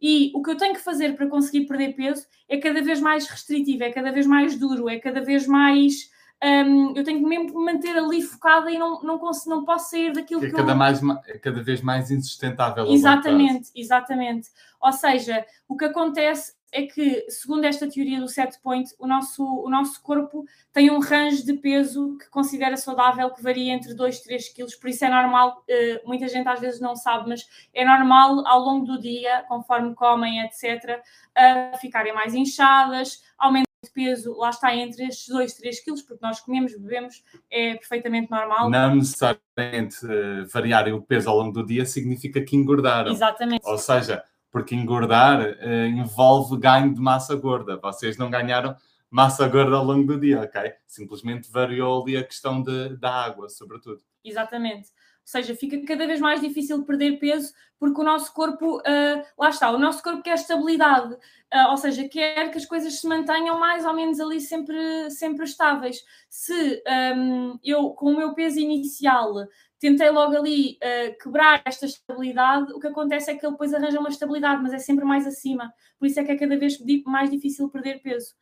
E 0.00 0.32
o 0.34 0.42
que 0.42 0.50
eu 0.50 0.56
tenho 0.56 0.74
que 0.74 0.80
fazer 0.80 1.14
para 1.14 1.28
conseguir 1.28 1.66
perder 1.66 1.94
peso 1.94 2.26
é 2.48 2.56
cada 2.56 2.82
vez 2.82 3.00
mais 3.00 3.26
restritivo, 3.26 3.82
é 3.84 3.90
cada 3.90 4.12
vez 4.12 4.26
mais 4.26 4.56
duro, 4.56 4.88
é 4.88 4.98
cada 4.98 5.20
vez 5.20 5.46
mais 5.46 6.10
um, 6.42 6.94
eu 6.94 7.02
tenho 7.02 7.18
que 7.18 7.26
mesmo 7.26 7.58
me 7.58 7.72
manter 7.72 7.96
ali 7.96 8.22
focada 8.22 8.70
e 8.70 8.78
não, 8.78 9.02
não, 9.02 9.18
consigo, 9.18 9.50
não 9.50 9.64
posso 9.64 9.90
sair 9.90 10.12
daquilo 10.12 10.40
que, 10.40 10.46
é 10.46 10.50
que 10.50 10.56
cada, 10.56 10.72
eu... 10.72 10.76
mais, 10.76 11.00
é 11.26 11.38
cada 11.38 11.62
vez 11.62 11.80
mais 11.80 12.10
insustentável. 12.10 12.86
Exatamente, 12.86 13.70
exatamente. 13.74 14.48
Ou 14.80 14.92
seja, 14.92 15.44
o 15.66 15.76
que 15.76 15.84
acontece 15.84 16.56
é 16.70 16.82
que, 16.82 17.24
segundo 17.30 17.64
esta 17.64 17.88
teoria 17.88 18.20
do 18.20 18.28
set 18.28 18.60
point, 18.62 18.90
o 18.98 19.06
nosso, 19.06 19.42
o 19.42 19.70
nosso 19.70 20.02
corpo 20.02 20.44
tem 20.72 20.90
um 20.90 21.00
range 21.00 21.44
de 21.44 21.54
peso 21.54 22.16
que 22.18 22.28
considera 22.28 22.76
saudável, 22.76 23.30
que 23.30 23.42
varia 23.42 23.72
entre 23.72 23.94
2 23.94 24.18
e 24.18 24.24
3 24.24 24.48
quilos, 24.50 24.74
por 24.74 24.90
isso 24.90 25.04
é 25.04 25.08
normal, 25.08 25.64
uh, 25.68 26.06
muita 26.06 26.28
gente 26.28 26.46
às 26.46 26.60
vezes 26.60 26.78
não 26.80 26.94
sabe, 26.94 27.28
mas 27.30 27.48
é 27.72 27.84
normal 27.84 28.46
ao 28.46 28.60
longo 28.60 28.84
do 28.84 29.00
dia, 29.00 29.44
conforme 29.48 29.94
comem, 29.94 30.40
etc., 30.42 31.00
uh, 31.00 31.78
ficarem 31.78 32.14
mais 32.14 32.34
inchadas, 32.34 33.24
aumentar 33.38 33.67
de 33.84 33.90
peso, 33.90 34.36
lá 34.36 34.50
está 34.50 34.74
entre 34.74 35.04
estes 35.04 35.28
2, 35.28 35.54
3 35.54 35.80
quilos, 35.84 36.02
porque 36.02 36.24
nós 36.24 36.40
comemos, 36.40 36.76
bebemos, 36.76 37.22
é 37.48 37.74
perfeitamente 37.74 38.30
normal. 38.30 38.68
Não 38.68 38.96
necessariamente 38.96 40.04
uh, 40.04 40.46
variarem 40.52 40.92
o 40.92 41.00
peso 41.00 41.30
ao 41.30 41.36
longo 41.36 41.52
do 41.52 41.64
dia 41.64 41.86
significa 41.86 42.42
que 42.42 42.56
engordaram. 42.56 43.12
Exatamente. 43.12 43.62
Ou 43.64 43.78
seja, 43.78 44.24
porque 44.50 44.74
engordar 44.74 45.40
uh, 45.40 45.86
envolve 45.86 46.58
ganho 46.58 46.92
de 46.92 47.00
massa 47.00 47.36
gorda. 47.36 47.76
Vocês 47.76 48.16
não 48.16 48.28
ganharam 48.28 48.74
massa 49.08 49.46
gorda 49.46 49.76
ao 49.76 49.84
longo 49.84 50.06
do 50.06 50.18
dia, 50.18 50.40
ok? 50.40 50.72
Simplesmente 50.86 51.50
variou 51.50 52.02
ali 52.02 52.16
a 52.16 52.24
questão 52.24 52.60
de, 52.60 52.96
da 52.96 53.12
água, 53.12 53.48
sobretudo. 53.48 54.02
Exatamente. 54.24 54.88
Seja, 55.28 55.54
fica 55.54 55.78
cada 55.84 56.06
vez 56.06 56.20
mais 56.20 56.40
difícil 56.40 56.86
perder 56.86 57.18
peso 57.18 57.52
porque 57.78 58.00
o 58.00 58.04
nosso 58.04 58.32
corpo, 58.32 58.78
uh, 58.78 59.22
lá 59.38 59.50
está, 59.50 59.70
o 59.70 59.78
nosso 59.78 60.02
corpo 60.02 60.22
quer 60.22 60.36
estabilidade, 60.36 61.12
uh, 61.12 61.68
ou 61.68 61.76
seja, 61.76 62.08
quer 62.08 62.50
que 62.50 62.56
as 62.56 62.64
coisas 62.64 62.98
se 62.98 63.06
mantenham 63.06 63.60
mais 63.60 63.84
ou 63.84 63.92
menos 63.92 64.18
ali 64.20 64.40
sempre, 64.40 65.10
sempre 65.10 65.44
estáveis. 65.44 66.02
Se 66.30 66.82
um, 67.14 67.58
eu, 67.62 67.90
com 67.90 68.06
o 68.10 68.16
meu 68.16 68.32
peso 68.32 68.58
inicial, 68.58 69.34
tentei 69.78 70.08
logo 70.08 70.34
ali 70.34 70.78
uh, 70.82 71.22
quebrar 71.22 71.60
esta 71.66 71.84
estabilidade, 71.84 72.72
o 72.72 72.80
que 72.80 72.86
acontece 72.86 73.30
é 73.30 73.36
que 73.36 73.44
ele 73.44 73.52
depois 73.52 73.74
arranja 73.74 74.00
uma 74.00 74.08
estabilidade, 74.08 74.62
mas 74.62 74.72
é 74.72 74.78
sempre 74.78 75.04
mais 75.04 75.26
acima. 75.26 75.70
Por 75.98 76.06
isso 76.06 76.18
é 76.18 76.24
que 76.24 76.32
é 76.32 76.38
cada 76.38 76.58
vez 76.58 76.78
mais 77.04 77.30
difícil 77.30 77.68
perder 77.68 78.00
peso. 78.00 78.34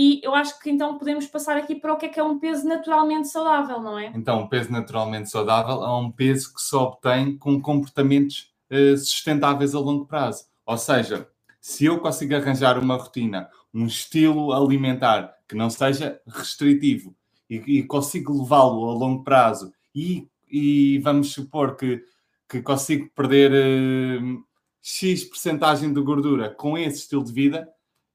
E 0.00 0.20
eu 0.22 0.32
acho 0.32 0.60
que 0.60 0.70
então 0.70 0.96
podemos 0.96 1.26
passar 1.26 1.56
aqui 1.56 1.74
para 1.74 1.92
o 1.92 1.96
que 1.96 2.06
é 2.06 2.08
que 2.08 2.20
é 2.20 2.22
um 2.22 2.38
peso 2.38 2.64
naturalmente 2.68 3.26
saudável, 3.26 3.80
não 3.80 3.98
é? 3.98 4.12
Então, 4.14 4.42
um 4.42 4.46
peso 4.46 4.70
naturalmente 4.70 5.28
saudável 5.28 5.82
é 5.82 5.96
um 5.96 6.08
peso 6.08 6.54
que 6.54 6.62
se 6.62 6.76
obtém 6.76 7.36
com 7.36 7.60
comportamentos 7.60 8.54
uh, 8.70 8.96
sustentáveis 8.96 9.74
a 9.74 9.80
longo 9.80 10.06
prazo. 10.06 10.44
Ou 10.64 10.78
seja, 10.78 11.28
se 11.60 11.86
eu 11.86 11.98
consigo 11.98 12.36
arranjar 12.36 12.78
uma 12.78 12.94
rotina, 12.94 13.50
um 13.74 13.86
estilo 13.86 14.52
alimentar 14.52 15.34
que 15.48 15.56
não 15.56 15.68
seja 15.68 16.20
restritivo 16.28 17.12
e, 17.50 17.56
e 17.78 17.82
consigo 17.82 18.40
levá-lo 18.40 18.88
a 18.88 18.94
longo 18.94 19.24
prazo 19.24 19.72
e, 19.92 20.28
e, 20.48 21.00
vamos 21.00 21.32
supor 21.32 21.74
que, 21.74 22.04
que 22.48 22.62
consigo 22.62 23.10
perder 23.16 23.50
uh, 23.50 24.44
X 24.80 25.24
percentagem 25.24 25.92
de 25.92 26.00
gordura 26.00 26.50
com 26.50 26.78
esse 26.78 26.98
estilo 26.98 27.24
de 27.24 27.32
vida, 27.32 27.68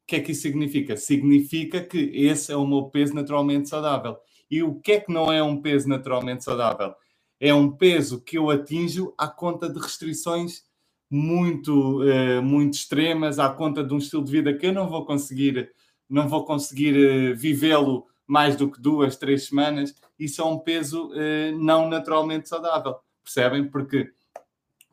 o 0.03 0.05
que 0.05 0.17
é 0.17 0.19
que 0.19 0.33
isso 0.33 0.41
significa? 0.41 0.97
Significa 0.97 1.81
que 1.81 1.97
esse 2.13 2.51
é 2.51 2.57
o 2.57 2.67
meu 2.67 2.83
peso 2.83 3.15
naturalmente 3.15 3.69
saudável. 3.69 4.17
E 4.51 4.61
o 4.61 4.75
que 4.75 4.91
é 4.93 4.99
que 4.99 5.11
não 5.11 5.31
é 5.31 5.41
um 5.41 5.61
peso 5.61 5.87
naturalmente 5.87 6.43
saudável? 6.43 6.93
É 7.39 7.53
um 7.53 7.71
peso 7.71 8.21
que 8.21 8.37
eu 8.37 8.49
atinjo 8.49 9.13
à 9.17 9.27
conta 9.27 9.69
de 9.69 9.79
restrições 9.79 10.63
muito, 11.09 12.01
uh, 12.03 12.41
muito 12.41 12.73
extremas, 12.73 13.39
à 13.39 13.49
conta 13.49 13.83
de 13.83 13.93
um 13.93 13.97
estilo 13.97 14.25
de 14.25 14.31
vida 14.31 14.53
que 14.53 14.67
eu 14.67 14.73
não 14.73 14.89
vou 14.89 15.05
conseguir, 15.05 15.71
não 16.09 16.27
vou 16.27 16.43
conseguir 16.43 16.95
uh, 16.95 17.35
vivê-lo 17.35 18.05
mais 18.27 18.55
do 18.55 18.69
que 18.69 18.81
duas, 18.81 19.15
três 19.15 19.47
semanas. 19.47 19.93
isso 20.17 20.41
é 20.41 20.45
um 20.45 20.57
peso 20.57 21.11
eh, 21.13 21.51
não 21.51 21.89
naturalmente 21.89 22.47
saudável. 22.47 22.95
Percebem? 23.23 23.69
Porque, 23.69 24.11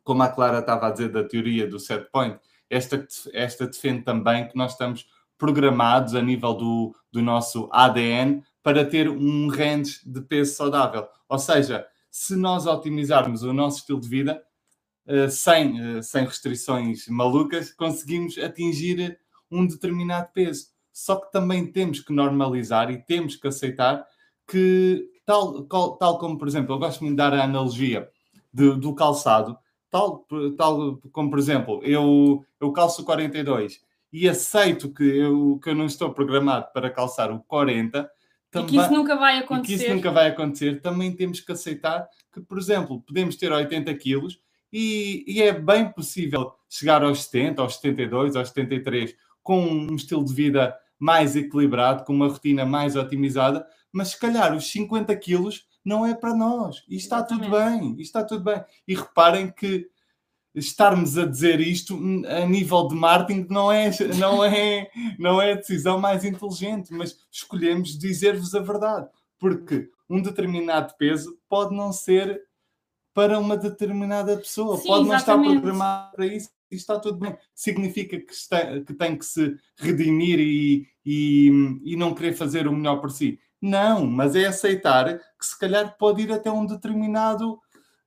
como 0.02 0.22
a 0.22 0.28
Clara 0.28 0.58
estava 0.58 0.88
a 0.88 0.90
dizer 0.90 1.10
da 1.10 1.24
teoria 1.24 1.66
do 1.66 1.78
set 1.78 2.10
point, 2.10 2.38
esta, 2.70 3.06
esta 3.32 3.66
defende 3.66 4.02
também 4.02 4.48
que 4.48 4.56
nós 4.56 4.72
estamos 4.72 5.06
programados 5.36 6.14
a 6.14 6.22
nível 6.22 6.54
do, 6.54 6.94
do 7.10 7.20
nosso 7.20 7.68
ADN 7.72 8.42
para 8.62 8.84
ter 8.84 9.08
um 9.08 9.48
range 9.48 10.00
de 10.06 10.20
peso 10.20 10.54
saudável. 10.54 11.08
Ou 11.28 11.38
seja, 11.38 11.86
se 12.10 12.36
nós 12.36 12.66
otimizarmos 12.66 13.42
o 13.42 13.52
nosso 13.52 13.78
estilo 13.78 14.00
de 14.00 14.08
vida, 14.08 14.42
uh, 15.06 15.28
sem, 15.30 15.98
uh, 15.98 16.02
sem 16.02 16.24
restrições 16.24 17.08
malucas, 17.08 17.72
conseguimos 17.72 18.38
atingir 18.38 19.18
um 19.50 19.66
determinado 19.66 20.28
peso. 20.32 20.66
Só 20.92 21.16
que 21.16 21.32
também 21.32 21.66
temos 21.72 22.00
que 22.00 22.12
normalizar 22.12 22.90
e 22.90 23.02
temos 23.02 23.36
que 23.36 23.48
aceitar 23.48 24.06
que, 24.46 25.08
tal, 25.24 25.64
tal 25.64 26.18
como, 26.18 26.36
por 26.36 26.46
exemplo, 26.46 26.74
eu 26.74 26.78
gosto 26.78 27.00
muito 27.00 27.12
de 27.12 27.16
dar 27.16 27.32
a 27.32 27.44
analogia 27.44 28.10
de, 28.52 28.76
do 28.76 28.94
calçado, 28.94 29.56
tal, 29.90 30.26
tal 30.56 30.96
como, 31.12 31.30
por 31.30 31.38
exemplo, 31.38 31.80
eu, 31.82 32.44
eu 32.60 32.72
calço 32.72 33.04
42 33.04 33.80
e 34.12 34.28
aceito 34.28 34.92
que 34.92 35.04
eu, 35.04 35.58
que 35.62 35.70
eu 35.70 35.74
não 35.74 35.86
estou 35.86 36.12
programado 36.12 36.68
para 36.72 36.90
calçar 36.90 37.30
o 37.30 37.40
40, 37.40 38.10
também, 38.50 38.68
e 38.68 38.70
que 38.70 38.76
isso 38.78 38.92
nunca 38.92 39.16
vai 39.16 39.38
acontecer. 39.38 39.76
que 39.78 39.84
isso 39.84 39.94
nunca 39.94 40.10
vai 40.10 40.28
acontecer, 40.28 40.80
também 40.80 41.14
temos 41.14 41.40
que 41.40 41.52
aceitar 41.52 42.08
que, 42.32 42.40
por 42.40 42.58
exemplo, 42.58 43.00
podemos 43.02 43.36
ter 43.36 43.52
80 43.52 43.94
quilos 43.94 44.40
e, 44.72 45.24
e, 45.26 45.42
é 45.42 45.52
bem 45.52 45.90
possível 45.90 46.52
chegar 46.68 47.02
aos 47.02 47.24
70, 47.24 47.60
aos 47.62 47.76
72, 47.76 48.36
aos 48.36 48.48
73 48.48 49.14
com 49.42 49.64
um 49.64 49.94
estilo 49.94 50.24
de 50.24 50.32
vida 50.32 50.76
mais 50.98 51.34
equilibrado, 51.34 52.04
com 52.04 52.12
uma 52.12 52.28
rotina 52.28 52.64
mais 52.64 52.94
otimizada, 52.94 53.66
mas 53.92 54.08
se 54.08 54.20
calhar 54.20 54.54
os 54.54 54.70
50 54.70 55.14
quilos 55.16 55.66
não 55.84 56.04
é 56.06 56.14
para 56.14 56.34
nós. 56.34 56.82
E 56.88 56.96
está 56.96 57.16
Exatamente. 57.16 57.44
tudo 57.44 57.56
bem, 57.56 57.94
e 57.98 58.02
está 58.02 58.24
tudo 58.24 58.44
bem. 58.44 58.64
E 58.86 58.94
reparem 58.94 59.50
que 59.50 59.88
estarmos 60.54 61.16
a 61.16 61.24
dizer 61.26 61.60
isto 61.60 61.94
a 62.26 62.44
nível 62.46 62.88
de 62.88 62.94
marketing 62.94 63.46
não 63.48 63.70
é, 63.70 63.90
não 64.18 64.44
é, 64.44 64.90
não 65.18 65.40
é 65.40 65.52
a 65.52 65.56
decisão 65.56 65.98
mais 65.98 66.24
inteligente, 66.24 66.92
mas 66.92 67.16
escolhemos 67.30 67.96
dizer-vos 67.98 68.54
a 68.54 68.60
verdade, 68.60 69.08
porque 69.38 69.88
um 70.08 70.20
determinado 70.20 70.94
peso 70.98 71.38
pode 71.48 71.74
não 71.74 71.92
ser 71.92 72.42
para 73.14 73.38
uma 73.38 73.56
determinada 73.56 74.36
pessoa, 74.36 74.76
Sim, 74.76 74.88
pode 74.88 75.08
não 75.08 75.14
exatamente. 75.14 75.48
estar 75.48 75.60
programado 75.60 76.12
para 76.16 76.26
isso 76.26 76.50
e 76.70 76.76
está 76.76 76.98
tudo 76.98 77.18
bem. 77.18 77.36
Significa 77.54 78.18
que, 78.18 78.32
está, 78.32 78.80
que 78.80 78.94
tem 78.94 79.16
que 79.16 79.24
se 79.24 79.56
redimir 79.76 80.38
e, 80.38 80.86
e, 81.04 81.48
e 81.84 81.96
não 81.96 82.14
querer 82.14 82.34
fazer 82.34 82.66
o 82.68 82.72
melhor 82.72 83.00
por 83.00 83.10
si. 83.10 83.38
Não, 83.60 84.06
mas 84.06 84.34
é 84.34 84.46
aceitar 84.46 85.18
que 85.18 85.46
se 85.46 85.58
calhar 85.58 85.96
pode 85.98 86.22
ir 86.22 86.32
até 86.32 86.50
um 86.50 86.64
determinado 86.64 87.60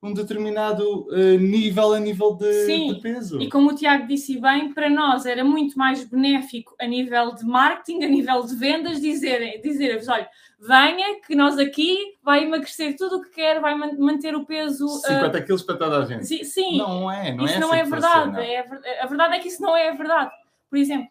um 0.03 0.13
determinado 0.13 1.07
uh, 1.07 1.39
nível 1.39 1.93
a 1.93 1.99
nível 1.99 2.35
de, 2.35 2.65
Sim, 2.65 2.93
de 2.93 2.99
peso. 2.99 3.41
E 3.41 3.49
como 3.49 3.69
o 3.69 3.75
Tiago 3.75 4.05
disse 4.05 4.37
bem, 4.37 4.73
para 4.73 4.89
nós 4.89 5.25
era 5.25 5.45
muito 5.45 5.77
mais 5.77 6.03
benéfico 6.03 6.75
a 6.77 6.85
nível 6.85 7.33
de 7.33 7.45
marketing, 7.45 8.03
a 8.03 8.07
nível 8.09 8.43
de 8.43 8.53
vendas, 8.53 8.99
dizer-vos: 8.99 9.61
dizer 9.61 10.03
olha, 10.09 10.29
venha 10.59 11.21
que 11.21 11.33
nós 11.33 11.57
aqui 11.57 12.17
vai 12.21 12.43
emagrecer 12.43 12.97
tudo 12.97 13.15
o 13.15 13.21
que 13.21 13.29
quer, 13.29 13.61
vai 13.61 13.75
manter 13.75 14.35
o 14.35 14.45
peso. 14.45 14.89
50 14.89 15.37
uh... 15.37 15.45
quilos 15.45 15.63
para 15.63 15.77
toda 15.77 15.99
a 15.99 16.05
gente. 16.05 16.25
Sim, 16.25 16.43
sim. 16.43 16.77
Não 16.77 17.09
é, 17.09 17.33
não 17.33 17.45
isso 17.45 17.55
é 17.55 17.59
não 17.59 17.71
assim 17.71 17.79
é 17.79 17.83
verdade. 17.85 18.41
É, 18.41 19.03
a 19.03 19.05
verdade 19.05 19.35
é 19.35 19.39
que 19.39 19.47
isso 19.47 19.61
não 19.61 19.75
é 19.75 19.89
verdade. 19.93 20.31
Por 20.69 20.77
exemplo, 20.77 21.07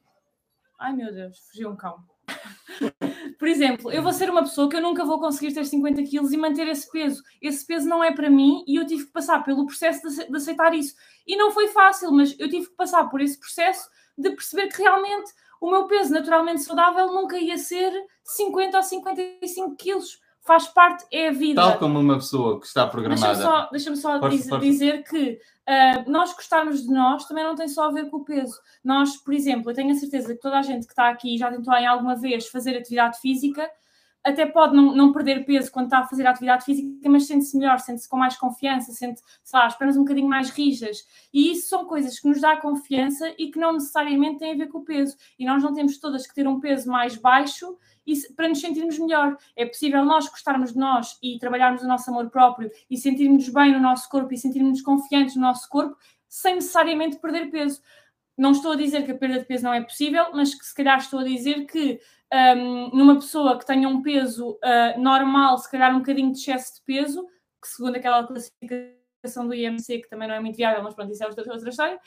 ai 0.79 0.93
meu 0.93 1.11
Deus, 1.11 1.39
fugiu 1.51 1.71
um 1.71 1.77
cão. 1.77 1.97
Por 3.39 3.49
exemplo, 3.49 3.91
eu 3.91 4.03
vou 4.03 4.13
ser 4.13 4.31
uma 4.31 4.43
pessoa 4.43 4.69
que 4.69 4.77
eu 4.77 4.81
nunca 4.81 5.05
vou 5.05 5.19
conseguir 5.19 5.53
ter 5.53 5.65
50 5.65 6.03
quilos 6.05 6.33
e 6.33 6.37
manter 6.37 6.67
esse 6.69 6.91
peso. 6.91 7.23
Esse 7.41 7.67
peso 7.67 7.89
não 7.89 8.03
é 8.03 8.13
para 8.13 8.31
mim 8.31 8.65
e 8.67 8.77
eu 8.77 8.87
tive 8.87 9.07
que 9.07 9.13
passar 9.13 9.45
pelo 9.45 9.67
processo 9.67 10.09
de 10.09 10.37
aceitar 10.37 10.75
isso. 10.75 10.95
E 11.27 11.37
não 11.37 11.51
foi 11.51 11.69
fácil, 11.69 12.13
mas 12.13 12.35
eu 12.39 12.49
tive 12.49 12.67
que 12.67 12.77
passar 12.77 13.05
por 13.09 13.21
esse 13.21 13.39
processo 13.39 13.89
de 14.17 14.31
perceber 14.31 14.69
que 14.69 14.83
realmente 14.83 15.33
o 15.61 15.71
meu 15.71 15.87
peso 15.87 16.13
naturalmente 16.13 16.63
saudável 16.63 17.07
nunca 17.13 17.39
ia 17.39 17.57
ser 17.57 17.93
50 18.25 18.77
ou 18.77 18.83
55 18.83 19.77
quilos 19.77 20.22
faz 20.43 20.67
parte, 20.69 21.05
é 21.11 21.29
a 21.29 21.33
vida. 21.33 21.61
Tal 21.61 21.79
como 21.79 22.01
uma 22.01 22.17
pessoa 22.17 22.61
que 22.61 22.67
está 22.67 22.87
programada. 22.87 23.27
Deixa-me 23.27 23.43
só, 23.43 23.69
deixa 23.71 23.97
só 23.97 24.19
força, 24.19 24.37
diz, 24.37 24.49
força. 24.49 24.65
dizer 24.65 25.05
que 25.05 25.39
uh, 25.69 26.11
nós 26.11 26.35
gostarmos 26.35 26.83
de 26.83 26.93
nós 26.93 27.27
também 27.27 27.45
não 27.45 27.55
tem 27.55 27.69
só 27.69 27.89
a 27.89 27.93
ver 27.93 28.11
com 28.11 28.19
o 28.19 28.25
peso. 28.25 28.59
Nós, 28.85 29.17
por 29.17 29.33
exemplo, 29.33 29.71
eu 29.71 29.75
tenho 29.75 29.93
a 29.93 29.95
certeza 29.95 30.35
que 30.35 30.41
toda 30.41 30.59
a 30.59 30.63
gente 30.63 30.87
que 30.87 30.93
está 30.93 31.09
aqui 31.09 31.39
já 31.39 31.51
tentou 31.51 31.73
em 31.75 31.87
alguma 31.87 32.17
vez 32.17 32.49
fazer 32.49 32.77
atividade 32.77 33.21
física, 33.21 33.71
até 34.25 34.47
pode 34.47 34.75
não, 34.75 34.95
não 34.95 35.13
perder 35.13 35.45
peso 35.45 35.71
quando 35.71 35.87
está 35.87 35.99
a 35.99 36.07
fazer 36.07 36.27
atividade 36.27 36.65
física, 36.65 37.09
mas 37.09 37.27
sente-se 37.27 37.57
melhor, 37.57 37.79
sente-se 37.81 38.09
com 38.09 38.17
mais 38.17 38.37
confiança, 38.37 38.93
sente, 38.93 39.21
sei 39.43 39.59
lá, 39.59 39.67
as 39.67 39.77
pernas 39.77 39.97
um 39.97 40.01
bocadinho 40.01 40.29
mais 40.29 40.51
rijas. 40.51 41.05
E 41.33 41.51
isso 41.53 41.69
são 41.69 41.85
coisas 41.87 42.19
que 42.19 42.29
nos 42.29 42.41
dá 42.41 42.57
confiança 42.57 43.35
e 43.39 43.51
que 43.51 43.59
não 43.59 43.73
necessariamente 43.75 44.39
têm 44.39 44.53
a 44.53 44.57
ver 44.57 44.69
com 44.69 44.79
o 44.79 44.85
peso. 44.85 45.17
E 45.39 45.45
nós 45.45 45.63
não 45.63 45.75
temos 45.75 45.99
todas 45.99 46.27
que 46.27 46.35
ter 46.35 46.47
um 46.47 46.61
peso 46.61 46.89
mais 46.91 47.17
baixo 47.17 47.77
e, 48.07 48.15
para 48.35 48.49
nos 48.49 48.61
sentirmos 48.61 48.99
melhor. 48.99 49.37
É 49.57 49.67
possível 49.67 50.05
nós 50.05 50.29
gostarmos 50.29 50.73
de 50.73 50.79
nós 50.79 51.19
e 51.23 51.39
trabalharmos 51.39 51.83
o 51.83 51.89
nosso 51.89 52.11
amor 52.11 52.31
próprio 52.31 52.71
e 52.89 52.97
sentirmos 52.97 53.49
bem 53.49 53.73
no 53.73 53.81
nosso 53.81 54.09
corpo 54.09 54.33
e 54.33 54.39
sentirmos 54.39 54.81
confiantes 54.83 55.35
no 55.37 55.43
nosso 55.43 55.69
corpo 55.69 55.97
sem 56.29 56.55
necessariamente 56.55 57.19
perder 57.19 57.51
peso. 57.51 57.83
Não 58.43 58.51
estou 58.51 58.73
a 58.73 58.77
dizer 58.77 59.05
que 59.05 59.13
a 59.13 59.15
perda 59.17 59.39
de 59.39 59.45
peso 59.45 59.63
não 59.63 59.73
é 59.73 59.81
possível, 59.81 60.27
mas 60.35 60.53
que 60.53 60.67
se 60.67 60.75
calhar 60.75 60.99
estou 60.99 61.21
a 61.21 61.23
dizer 61.23 61.65
que 61.65 62.01
um, 62.57 62.89
numa 62.89 63.15
pessoa 63.15 63.57
que 63.57 63.65
tenha 63.65 63.89
um 63.89 64.03
peso 64.03 64.59
uh, 64.65 65.01
normal, 65.01 65.57
se 65.59 65.71
calhar 65.71 65.95
um 65.95 66.01
bocadinho 66.01 66.33
de 66.33 66.41
excesso 66.41 66.75
de 66.75 66.81
peso, 66.85 67.25
que 67.63 67.69
segundo 67.69 67.95
aquela 67.95 68.27
classificação 68.27 69.47
do 69.47 69.55
IMC, 69.55 70.01
que 70.01 70.09
também 70.09 70.27
não 70.27 70.35
é 70.35 70.41
muito 70.41 70.57
viável, 70.57 70.83
mas 70.83 70.93
pronto, 70.93 71.13
isso 71.13 71.23
é 71.23 71.27
outra, 71.29 71.53
outra 71.53 71.71
história, 71.71 72.01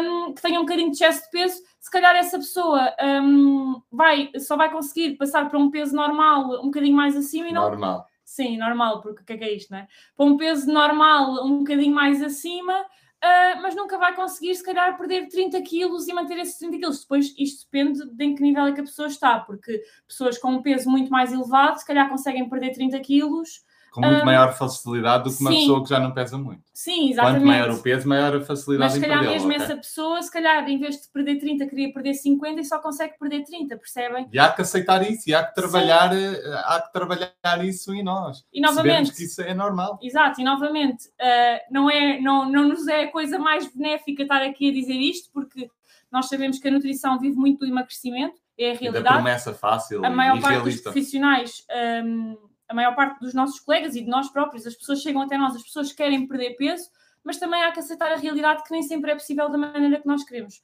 um, 0.00 0.32
que 0.32 0.40
tenha 0.40 0.60
um 0.60 0.62
bocadinho 0.62 0.92
de 0.92 0.94
excesso 0.94 1.24
de 1.24 1.30
peso, 1.30 1.60
se 1.80 1.90
calhar 1.90 2.14
essa 2.14 2.38
pessoa 2.38 2.94
um, 3.02 3.82
vai, 3.90 4.30
só 4.38 4.56
vai 4.56 4.70
conseguir 4.70 5.16
passar 5.16 5.48
para 5.48 5.58
um 5.58 5.72
peso 5.72 5.96
normal 5.96 6.62
um 6.62 6.66
bocadinho 6.66 6.94
mais 6.94 7.16
acima 7.16 7.48
e 7.48 7.52
não. 7.52 7.62
Normal. 7.62 8.06
Sim, 8.24 8.58
normal, 8.58 9.00
porque 9.00 9.22
o 9.22 9.24
que 9.24 9.32
é, 9.32 9.36
que 9.38 9.44
é 9.44 9.52
isto, 9.56 9.72
não 9.72 9.78
é? 9.78 9.88
Para 10.16 10.26
um 10.26 10.36
peso 10.36 10.72
normal 10.72 11.44
um 11.44 11.58
bocadinho 11.58 11.94
mais 11.94 12.22
acima, 12.22 12.86
Uh, 13.24 13.62
mas 13.62 13.74
nunca 13.74 13.96
vai 13.96 14.14
conseguir, 14.14 14.54
se 14.54 14.62
calhar, 14.62 14.98
perder 14.98 15.28
30 15.28 15.62
quilos 15.62 16.06
e 16.06 16.12
manter 16.12 16.36
esses 16.36 16.58
30 16.58 16.76
quilos. 16.76 17.00
Depois, 17.00 17.34
isto 17.38 17.64
depende 17.64 18.04
de 18.06 18.22
em 18.22 18.34
que 18.34 18.42
nível 18.42 18.66
é 18.66 18.72
que 18.72 18.80
a 18.80 18.84
pessoa 18.84 19.08
está, 19.08 19.40
porque 19.40 19.82
pessoas 20.06 20.36
com 20.36 20.50
um 20.50 20.60
peso 20.60 20.90
muito 20.90 21.10
mais 21.10 21.32
elevado, 21.32 21.78
se 21.78 21.86
calhar, 21.86 22.06
conseguem 22.10 22.46
perder 22.46 22.74
30 22.74 23.00
quilos 23.00 23.64
com 23.94 24.00
muito 24.00 24.22
um, 24.22 24.24
maior 24.24 24.52
facilidade 24.52 25.22
do 25.22 25.32
que 25.32 25.40
uma 25.40 25.52
sim. 25.52 25.60
pessoa 25.60 25.82
que 25.84 25.88
já 25.88 26.00
não 26.00 26.10
pesa 26.10 26.36
muito. 26.36 26.64
Sim, 26.74 27.10
exatamente. 27.10 27.42
Quanto 27.42 27.46
maior 27.46 27.70
o 27.70 27.80
peso, 27.80 28.08
maior 28.08 28.36
a 28.36 28.40
facilidade 28.40 28.92
Mas 28.92 28.92
se 28.94 29.00
calhar 29.00 29.22
mesmo 29.22 29.48
okay. 29.52 29.62
essa 29.62 29.76
pessoa, 29.76 30.20
se 30.20 30.32
calhar 30.32 30.68
em 30.68 30.80
vez 30.80 31.00
de 31.00 31.08
perder 31.12 31.38
30, 31.38 31.64
queria 31.68 31.92
perder 31.92 32.14
50 32.14 32.60
e 32.60 32.64
só 32.64 32.80
consegue 32.80 33.16
perder 33.16 33.44
30, 33.44 33.76
percebem? 33.76 34.28
E 34.32 34.36
há 34.36 34.50
que 34.50 34.62
aceitar 34.62 35.08
isso, 35.08 35.30
e 35.30 35.34
há 35.34 35.44
que 35.44 35.54
trabalhar, 35.54 36.12
sim. 36.12 36.24
Eh, 36.24 36.62
há 36.64 36.82
que 36.82 36.92
trabalhar 36.92 37.64
isso 37.64 37.94
em 37.94 38.02
nós. 38.02 38.44
E 38.52 38.60
novamente, 38.60 39.14
que 39.14 39.22
isso 39.22 39.40
é 39.40 39.54
normal. 39.54 39.96
Exato, 40.02 40.40
e 40.40 40.44
novamente, 40.44 41.06
uh, 41.06 41.60
não, 41.70 41.88
é, 41.88 42.20
não, 42.20 42.50
não 42.50 42.66
nos 42.66 42.88
é 42.88 43.04
a 43.04 43.12
coisa 43.12 43.38
mais 43.38 43.72
benéfica 43.72 44.24
estar 44.24 44.42
aqui 44.42 44.70
a 44.70 44.72
dizer 44.72 44.94
isto, 44.94 45.30
porque 45.32 45.70
nós 46.10 46.26
sabemos 46.26 46.58
que 46.58 46.66
a 46.66 46.70
nutrição 46.72 47.16
vive 47.20 47.36
muito 47.36 47.60
do 47.60 47.66
emagrecimento, 47.66 48.34
é 48.58 48.72
a 48.72 48.74
realidade. 48.74 48.98
E 48.98 49.02
da 49.04 49.12
promessa 49.12 49.54
fácil 49.54 50.04
a 50.04 50.10
maior 50.10 50.40
parte 50.40 50.64
dos 50.64 50.80
profissionais 50.80 51.64
um, 52.04 52.36
a 52.68 52.74
maior 52.74 52.94
parte 52.94 53.20
dos 53.20 53.34
nossos 53.34 53.60
colegas 53.60 53.94
e 53.94 54.02
de 54.02 54.08
nós 54.08 54.30
próprios, 54.30 54.66
as 54.66 54.74
pessoas 54.74 55.00
chegam 55.00 55.22
até 55.22 55.36
nós, 55.36 55.54
as 55.54 55.62
pessoas 55.62 55.92
querem 55.92 56.26
perder 56.26 56.56
peso, 56.56 56.88
mas 57.22 57.38
também 57.38 57.62
há 57.62 57.72
que 57.72 57.80
aceitar 57.80 58.12
a 58.12 58.16
realidade 58.16 58.62
que 58.64 58.72
nem 58.72 58.82
sempre 58.82 59.10
é 59.10 59.14
possível 59.14 59.48
da 59.48 59.58
maneira 59.58 60.00
que 60.00 60.06
nós 60.06 60.24
queremos. 60.24 60.62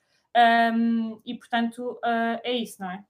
Um, 0.75 1.21
e 1.25 1.35
portanto, 1.35 1.93
uh, 2.05 2.41
é 2.45 2.53
isso, 2.53 2.77
não 2.81 2.91
é? 2.91 3.03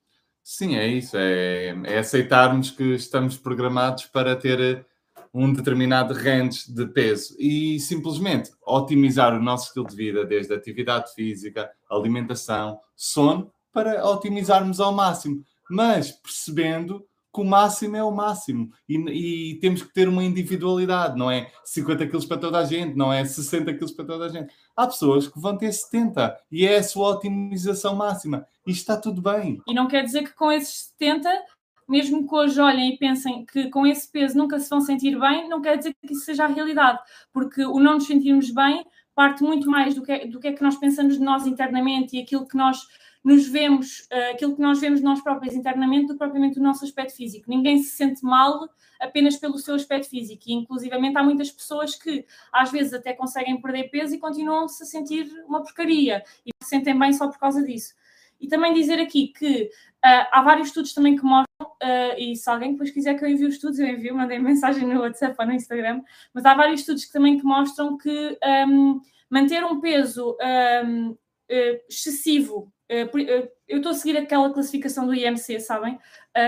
Sim, 0.42 0.76
é 0.76 0.86
isso. 0.86 1.16
É, 1.16 1.76
é, 1.84 1.98
aceitarmos 1.98 2.70
que 2.70 2.94
estamos 2.94 3.36
programados 3.36 4.06
para 4.06 4.34
ter 4.34 4.86
um 5.32 5.52
determinado 5.52 6.14
range 6.14 6.72
de 6.72 6.86
peso 6.86 7.36
e 7.38 7.78
simplesmente 7.78 8.50
otimizar 8.66 9.34
o 9.34 9.42
nosso 9.42 9.66
estilo 9.66 9.86
de 9.86 9.94
vida, 9.94 10.24
desde 10.24 10.54
atividade 10.54 11.12
física, 11.14 11.70
alimentação, 11.88 12.80
sono, 12.96 13.52
para 13.72 14.04
otimizarmos 14.04 14.80
ao 14.80 14.92
máximo, 14.92 15.44
mas 15.68 16.10
percebendo 16.10 17.06
que 17.32 17.40
o 17.40 17.44
máximo 17.44 17.96
é 17.96 18.02
o 18.02 18.10
máximo 18.10 18.70
e, 18.88 19.52
e, 19.52 19.58
temos 19.60 19.82
que 19.82 19.92
ter 19.92 20.08
uma 20.08 20.24
individualidade, 20.24 21.16
não 21.16 21.30
é 21.30 21.50
50 21.64 22.06
quilos 22.06 22.24
para 22.24 22.38
toda 22.38 22.58
a 22.58 22.64
gente, 22.64 22.96
não 22.96 23.12
é 23.12 23.24
60 23.24 23.72
quilos 23.74 23.92
para 23.92 24.04
toda 24.04 24.26
a 24.26 24.28
gente. 24.28 24.52
Há 24.76 24.86
pessoas 24.86 25.28
que 25.28 25.40
vão 25.40 25.56
ter 25.56 25.72
70 25.72 26.36
e 26.50 26.66
é 26.66 26.78
a 26.78 26.82
sua 26.82 27.10
otimização 27.10 27.94
máxima 27.94 28.46
e 28.66 28.72
está 28.72 28.96
tudo 28.96 29.22
bem. 29.22 29.60
E 29.66 29.74
não 29.74 29.86
quer 29.86 30.02
dizer 30.02 30.24
que 30.24 30.34
com 30.34 30.50
esses 30.50 30.92
70, 30.98 31.30
mesmo 31.88 32.26
que 32.26 32.34
hoje 32.34 32.60
olhem 32.60 32.94
e 32.94 32.98
pensem 32.98 33.44
que 33.46 33.70
com 33.70 33.86
esse 33.86 34.10
peso 34.10 34.36
nunca 34.36 34.58
se 34.58 34.68
vão 34.68 34.80
sentir 34.80 35.18
bem, 35.18 35.48
não 35.48 35.62
quer 35.62 35.76
dizer 35.76 35.94
que 36.04 36.12
isso 36.12 36.24
seja 36.24 36.44
a 36.44 36.48
realidade, 36.48 36.98
porque 37.32 37.64
o 37.64 37.78
não 37.78 37.94
nos 37.94 38.06
sentirmos 38.06 38.50
bem 38.50 38.84
parte 39.14 39.42
muito 39.42 39.68
mais 39.68 39.94
do 39.94 40.02
que, 40.02 40.12
é, 40.12 40.26
do 40.26 40.40
que 40.40 40.48
é 40.48 40.52
que 40.52 40.62
nós 40.62 40.76
pensamos 40.76 41.18
de 41.18 41.22
nós 41.22 41.46
internamente 41.46 42.16
e 42.16 42.22
aquilo 42.22 42.46
que 42.46 42.56
nós 42.56 42.78
nos 43.22 43.46
vemos, 43.46 44.08
uh, 44.12 44.32
aquilo 44.32 44.56
que 44.56 44.62
nós 44.62 44.80
vemos 44.80 45.00
nós 45.00 45.20
próprios 45.20 45.54
internamente, 45.54 46.08
do 46.08 46.16
propriamente 46.16 46.58
o 46.58 46.62
nosso 46.62 46.84
aspecto 46.84 47.14
físico. 47.14 47.48
Ninguém 47.48 47.78
se 47.82 47.90
sente 47.90 48.24
mal 48.24 48.68
apenas 49.00 49.36
pelo 49.36 49.58
seu 49.58 49.74
aspecto 49.74 50.08
físico. 50.08 50.42
E, 50.46 50.52
inclusivamente, 50.52 51.16
há 51.16 51.22
muitas 51.22 51.50
pessoas 51.50 51.94
que 51.94 52.24
às 52.52 52.70
vezes 52.70 52.92
até 52.92 53.12
conseguem 53.12 53.60
perder 53.60 53.90
peso 53.90 54.14
e 54.14 54.18
continuam-se 54.18 54.82
a 54.82 54.86
sentir 54.86 55.26
uma 55.46 55.62
porcaria 55.62 56.22
e 56.44 56.50
se 56.62 56.70
sentem 56.70 56.98
bem 56.98 57.12
só 57.12 57.28
por 57.28 57.38
causa 57.38 57.62
disso. 57.62 57.94
E 58.40 58.48
também 58.48 58.72
dizer 58.72 58.98
aqui 58.98 59.28
que 59.28 59.64
uh, 59.64 60.26
há 60.32 60.42
vários 60.42 60.68
estudos 60.68 60.94
também 60.94 61.14
que 61.14 61.22
mostram, 61.22 61.66
uh, 61.66 62.18
e 62.18 62.34
se 62.34 62.48
alguém 62.48 62.72
depois 62.72 62.90
quiser 62.90 63.14
que 63.18 63.24
eu 63.24 63.28
envie 63.28 63.44
os 63.44 63.54
estudos, 63.54 63.78
eu 63.78 63.86
envio, 63.86 64.16
mandei 64.16 64.38
mensagem 64.38 64.86
no 64.86 65.00
WhatsApp 65.00 65.36
ou 65.38 65.46
no 65.46 65.52
Instagram, 65.52 66.02
mas 66.32 66.46
há 66.46 66.54
vários 66.54 66.80
estudos 66.80 67.04
que 67.04 67.12
também 67.12 67.38
que 67.38 67.44
mostram 67.44 67.98
que 67.98 68.38
um, 68.66 69.00
manter 69.28 69.62
um 69.62 69.78
peso 69.78 70.36
um, 70.40 71.10
uh, 71.10 71.16
excessivo 71.88 72.72
eu 73.68 73.76
estou 73.76 73.92
a 73.92 73.94
seguir 73.94 74.16
aquela 74.16 74.52
classificação 74.52 75.06
do 75.06 75.14
IMC, 75.14 75.60
sabem? 75.60 75.98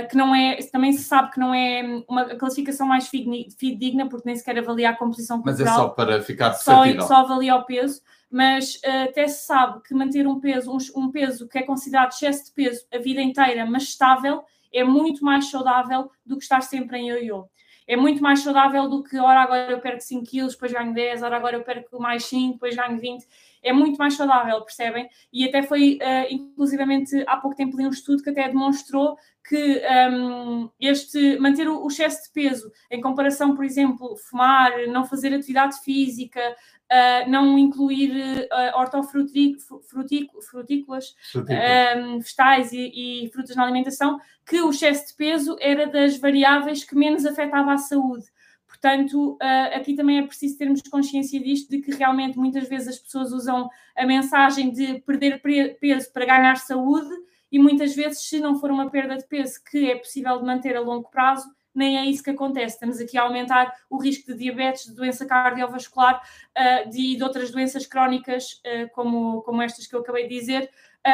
que 0.09 0.17
não 0.17 0.35
é, 0.35 0.57
também 0.71 0.93
se 0.93 1.03
sabe 1.05 1.33
que 1.33 1.41
não 1.41 1.53
é 1.53 2.03
uma 2.09 2.25
classificação 2.37 2.87
mais 2.87 3.09
fidedigna, 3.09 4.09
porque 4.09 4.27
nem 4.27 4.37
sequer 4.37 4.59
avalia 4.59 4.91
a 4.91 4.97
composição 4.97 5.43
corporal. 5.43 5.65
Mas 5.65 5.73
é 5.73 5.77
só 5.77 5.89
para 5.89 6.23
ficar 6.23 6.53
só, 6.53 6.85
só 7.01 7.17
avalia 7.17 7.57
o 7.57 7.65
peso 7.65 8.01
mas 8.33 8.81
até 8.83 9.29
se 9.29 9.45
sabe 9.45 9.83
que 9.83 9.93
manter 9.93 10.27
um 10.27 10.41
peso, 10.41 10.73
um, 10.73 10.79
um, 10.97 11.13
peso 11.13 11.47
que 11.47 11.59
é 11.59 11.63
considerado 11.63 12.13
excesso 12.13 12.47
de 12.47 12.53
peso 12.53 12.87
a 12.91 12.97
vida 12.97 13.21
inteira, 13.21 13.67
mas 13.67 13.83
estável, 13.83 14.43
é 14.73 14.83
muito 14.83 15.23
mais 15.23 15.51
saudável 15.51 16.11
do 16.25 16.39
que 16.39 16.43
estar 16.43 16.63
sempre 16.63 16.97
em 16.97 17.11
ioiô. 17.11 17.47
É 17.87 17.95
muito 17.95 18.23
mais 18.23 18.41
saudável 18.41 18.89
do 18.89 19.03
que, 19.03 19.19
ora, 19.19 19.43
agora 19.43 19.71
eu 19.71 19.81
perco 19.81 20.01
5 20.01 20.25
quilos, 20.25 20.55
depois 20.55 20.73
ganho 20.73 20.95
10, 20.95 21.23
ora, 21.23 21.37
agora 21.37 21.57
eu 21.57 21.63
perco 21.63 22.01
mais 22.01 22.25
5, 22.25 22.55
depois 22.55 22.75
ganho 22.75 22.99
20. 22.99 23.27
É 23.63 23.73
muito 23.73 23.97
mais 23.97 24.15
saudável, 24.15 24.61
percebem? 24.63 25.09
E 25.33 25.45
até 25.45 25.63
foi, 25.63 25.99
uh, 26.03 26.33
inclusivamente, 26.33 27.25
há 27.27 27.37
pouco 27.37 27.57
tempo 27.57 27.77
li 27.77 27.87
um 27.87 27.91
estudo 27.91 28.23
que 28.23 28.31
até 28.31 28.49
demonstrou 28.49 29.17
que 29.49 29.83
um, 30.11 30.71
este 30.81 31.39
manter 31.39 31.69
o, 31.69 31.87
excesso 31.87 32.25
de 32.25 32.33
peso 32.33 32.71
em 32.91 33.01
comparação, 33.01 33.55
por 33.55 33.65
exemplo, 33.65 34.17
fumar, 34.17 34.73
não 34.89 35.05
fazer 35.05 35.35
atividade 35.35 35.81
física, 35.83 36.41
uh, 36.41 37.31
não 37.31 37.59
incluir 37.59 38.45
uh, 38.45 38.79
hortofrutícolas, 38.79 41.15
um, 41.35 42.19
vegetais 42.19 42.73
e, 42.73 43.25
e, 43.25 43.31
frutas 43.33 43.57
na 43.57 43.65
alimentação, 43.65 44.19
que 44.47 44.61
o 44.61 44.71
excesso 44.71 45.09
de 45.09 45.15
peso 45.15 45.57
era 45.61 45.87
das 45.87 46.19
variáveis 46.19 46.85
que 46.85 46.95
menos 46.95 47.27
afetava 47.27 47.73
a 47.73 47.79
saúde. 47.79 48.27
Portanto, 48.73 49.33
uh, 49.35 49.77
aqui 49.77 49.95
também 49.95 50.19
é 50.19 50.27
preciso 50.27 50.57
termos 50.57 50.81
consciência 50.91 51.39
disto, 51.39 51.69
de 51.69 51.83
que 51.83 51.91
realmente 51.91 52.39
muitas 52.39 52.67
vezes 52.69 52.89
as 52.89 52.99
pessoas 52.99 53.31
usam 53.31 53.69
a 53.95 54.07
mensagem 54.07 54.73
de 54.73 54.99
perder 55.01 55.43
peso 55.79 56.11
para 56.11 56.25
ganhar 56.25 56.57
saúde, 56.57 57.15
e 57.51 57.59
muitas 57.59 57.95
vezes, 57.95 58.23
se 58.23 58.41
não 58.41 58.59
for 58.59 58.71
uma 58.71 58.89
perda 58.89 59.19
de 59.19 59.27
peso 59.27 59.63
que 59.71 59.91
é 59.91 59.97
possível 59.97 60.39
de 60.39 60.47
manter 60.47 60.75
a 60.75 60.81
longo 60.81 61.11
prazo, 61.11 61.47
nem 61.75 61.99
é 61.99 62.07
isso 62.07 62.23
que 62.23 62.31
acontece. 62.31 62.75
Estamos 62.77 62.99
aqui 62.99 63.19
a 63.19 63.25
aumentar 63.25 63.75
o 63.91 63.99
risco 63.99 64.33
de 64.33 64.39
diabetes, 64.39 64.87
de 64.87 64.95
doença 64.95 65.27
cardiovascular, 65.27 66.23
uh, 66.57 66.89
de, 66.89 67.17
de, 67.17 67.23
outras 67.23 67.51
doenças 67.51 67.87
crónicas, 67.87 68.63
uh, 68.65 68.91
como, 68.95 69.43
como 69.43 69.61
estas 69.61 69.87
que 69.87 69.95
eu 69.95 70.01
acabei 70.01 70.27
de 70.27 70.39
dizer, 70.39 70.71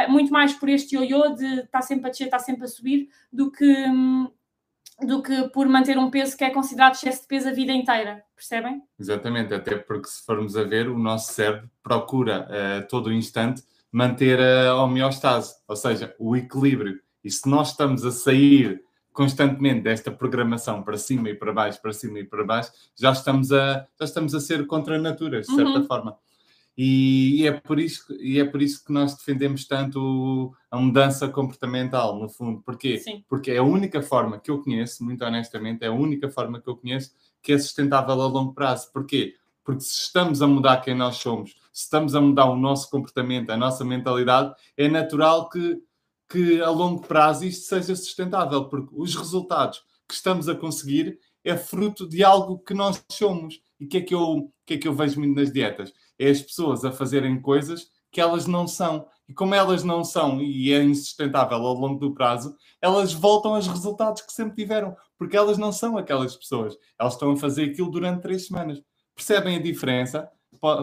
muito 0.09 0.31
mais 0.31 0.53
por 0.53 0.69
este 0.69 0.97
ioiô 0.97 1.35
de 1.35 1.47
estar 1.47 1.67
tá 1.71 1.83
sempre 1.83 2.07
a 2.07 2.11
descer, 2.11 2.27
estar 2.27 2.39
tá 2.39 2.45
sempre 2.45 2.65
a 2.65 2.69
subir, 2.69 3.09
do 3.33 3.51
que, 3.51 3.65
um, 3.89 4.31
do 5.01 5.23
que 5.23 5.49
por 5.51 5.69
manter 5.69 5.97
um 5.99 6.11
peso 6.11 6.37
que 6.37 6.45
é 6.45 6.51
considerado 6.51 6.95
excesso 6.95 7.23
de 7.23 7.29
peso 7.29 7.49
a 7.49 7.53
vida 7.53 7.73
inteira, 7.73 8.25
percebem? 8.35 8.83
Exatamente, 8.99 9.55
até 9.55 9.77
porque 9.77 10.09
se 10.09 10.25
formos 10.25 10.57
a 10.57 10.65
ver, 10.65 10.89
o 10.89 10.99
nosso 10.99 11.33
cérebro 11.33 11.71
procura 11.83 12.87
todo 12.89 13.07
o 13.07 13.13
instante 13.13 13.63
manter 13.93 14.41
a 14.41 14.75
homeostase, 14.77 15.55
ou 15.67 15.77
seja, 15.77 16.15
o 16.19 16.37
equilíbrio. 16.37 17.01
E 17.25 17.31
se 17.31 17.49
nós 17.49 17.71
estamos 17.71 18.05
a 18.05 18.11
sair 18.11 18.83
constantemente 19.13 19.83
desta 19.83 20.13
programação 20.13 20.83
para 20.83 20.97
cima 20.97 21.29
e 21.31 21.35
para 21.35 21.53
baixo, 21.53 21.83
para 21.83 21.93
cima 21.93 22.21
e 22.21 22.25
para 22.25 22.45
baixo, 22.45 22.71
já 22.97 23.11
estamos 23.11 23.51
a, 23.51 23.87
já 23.99 24.05
estamos 24.05 24.35
a 24.35 24.41
ser 24.41 24.65
contra 24.67 24.97
a 24.97 24.99
natura, 25.01 25.41
de 25.41 25.47
certa 25.47 25.81
uhum. 25.81 25.85
forma. 25.85 26.17
E, 26.81 27.43
e, 27.43 27.47
é 27.49 27.53
por 27.53 27.81
isso, 27.81 28.07
e 28.21 28.39
é 28.39 28.45
por 28.45 28.63
isso 28.63 28.85
que 28.85 28.93
nós 28.93 29.17
defendemos 29.17 29.67
tanto 29.67 30.55
a 30.71 30.79
mudança 30.79 31.29
comportamental, 31.29 32.17
no 32.17 32.29
fundo. 32.29 32.63
Porquê? 32.63 32.99
Sim. 32.99 33.25
Porque 33.29 33.51
é 33.51 33.59
a 33.59 33.65
única 33.65 34.01
forma 34.01 34.39
que 34.39 34.49
eu 34.49 34.63
conheço, 34.63 35.05
muito 35.05 35.25
honestamente, 35.25 35.83
é 35.83 35.89
a 35.89 35.93
única 35.93 36.31
forma 36.31 36.61
que 36.61 36.69
eu 36.69 36.77
conheço 36.77 37.13
que 37.43 37.53
é 37.53 37.59
sustentável 37.59 38.23
a 38.23 38.27
longo 38.29 38.55
prazo. 38.55 38.93
Porquê? 38.93 39.35
Porque 39.65 39.81
se 39.81 40.03
estamos 40.03 40.41
a 40.41 40.47
mudar 40.47 40.81
quem 40.81 40.95
nós 40.95 41.17
somos, 41.17 41.51
se 41.73 41.83
estamos 41.83 42.15
a 42.15 42.21
mudar 42.21 42.45
o 42.45 42.57
nosso 42.57 42.89
comportamento, 42.89 43.51
a 43.51 43.57
nossa 43.57 43.85
mentalidade, 43.85 44.55
é 44.77 44.89
natural 44.89 45.49
que 45.49 45.83
que 46.31 46.61
a 46.61 46.69
longo 46.69 47.01
prazo 47.01 47.47
isto 47.47 47.67
seja 47.67 47.97
sustentável, 47.97 48.67
porque 48.67 48.91
os 48.93 49.15
resultados 49.15 49.83
que 50.07 50.15
estamos 50.15 50.49
a 50.49 50.55
conseguir 50.55 51.19
é 51.43 51.57
fruto 51.57 52.07
de 52.07 52.23
algo 52.23 52.59
que 52.59 52.75
nós 52.75 53.03
somos. 53.11 53.61
E 53.81 53.87
o 53.87 53.89
que, 53.89 53.99
é 53.99 54.01
que, 54.03 54.15
eu, 54.15 54.53
que 54.67 54.75
é 54.75 54.79
que 54.79 54.87
eu 54.87 54.93
vejo 54.93 55.19
muito 55.19 55.39
nas 55.39 55.53
dietas? 55.53 55.93
É 56.19 56.29
as 56.29 56.41
pessoas 56.41 56.85
a 56.85 56.93
fazerem 56.93 57.41
coisas 57.41 57.89
que 58.11 58.21
elas 58.21 58.47
não 58.47 58.67
são. 58.67 59.07
E 59.29 59.35
como 59.35 59.55
elas 59.55 59.85
não 59.85 60.03
são 60.03 60.41
e 60.41 60.73
é 60.73 60.83
insustentável 60.83 61.59
ao 61.59 61.75
longo 61.75 62.01
do 62.01 62.15
prazo, 62.15 62.57
elas 62.81 63.13
voltam 63.13 63.55
aos 63.55 63.67
resultados 63.67 64.23
que 64.23 64.33
sempre 64.33 64.57
tiveram, 64.57 64.97
porque 65.19 65.37
elas 65.37 65.59
não 65.59 65.71
são 65.71 65.99
aquelas 65.99 66.35
pessoas. 66.35 66.77
Elas 66.99 67.13
estão 67.13 67.33
a 67.33 67.37
fazer 67.37 67.65
aquilo 67.65 67.91
durante 67.91 68.23
três 68.23 68.47
semanas. 68.47 68.83
Percebem 69.15 69.57
a 69.57 69.63
diferença? 69.63 70.31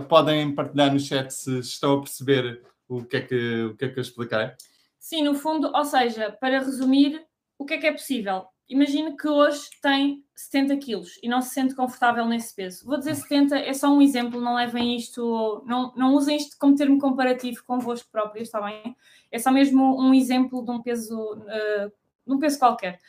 Podem 0.07 0.53
partilhar 0.53 0.93
no 0.93 0.99
chat 0.99 1.31
se 1.31 1.59
estão 1.59 1.95
a 1.95 2.01
perceber 2.01 2.61
o 2.87 3.03
que 3.03 3.17
é 3.17 3.21
que, 3.21 3.63
o 3.63 3.75
que, 3.75 3.85
é 3.85 3.89
que 3.89 3.99
eu 3.99 4.03
expliquei. 4.03 4.51
Sim, 4.99 5.23
no 5.23 5.33
fundo, 5.33 5.71
ou 5.73 5.85
seja, 5.85 6.31
para 6.39 6.59
resumir, 6.59 7.25
o 7.57 7.65
que 7.65 7.73
é 7.73 7.77
que 7.79 7.87
é 7.87 7.91
possível? 7.91 8.45
Imagine 8.67 9.15
que 9.15 9.27
hoje 9.27 9.69
tem 9.81 10.23
70 10.35 10.77
quilos 10.77 11.19
e 11.21 11.29
não 11.29 11.41
se 11.41 11.49
sente 11.53 11.75
confortável 11.75 12.25
nesse 12.25 12.55
peso. 12.55 12.85
Vou 12.85 12.97
dizer 12.97 13.15
70, 13.15 13.57
é 13.57 13.73
só 13.73 13.89
um 13.89 14.01
exemplo, 14.01 14.41
não 14.41 14.55
levem 14.55 14.95
isto, 14.95 15.63
não, 15.67 15.93
não 15.95 16.15
usem 16.15 16.37
isto 16.37 16.57
como 16.57 16.75
termo 16.75 16.99
comparativo 16.99 17.63
convosco 17.65 18.09
próprios, 18.11 18.47
está 18.47 18.59
bem? 18.61 18.95
É 19.31 19.37
só 19.37 19.51
mesmo 19.51 20.01
um 20.01 20.13
exemplo 20.13 20.65
de 20.65 20.71
um 20.71 20.81
peso, 20.81 21.15
uh, 21.15 21.91
de 22.25 22.33
um 22.33 22.39
peso 22.39 22.57
qualquer. 22.57 22.99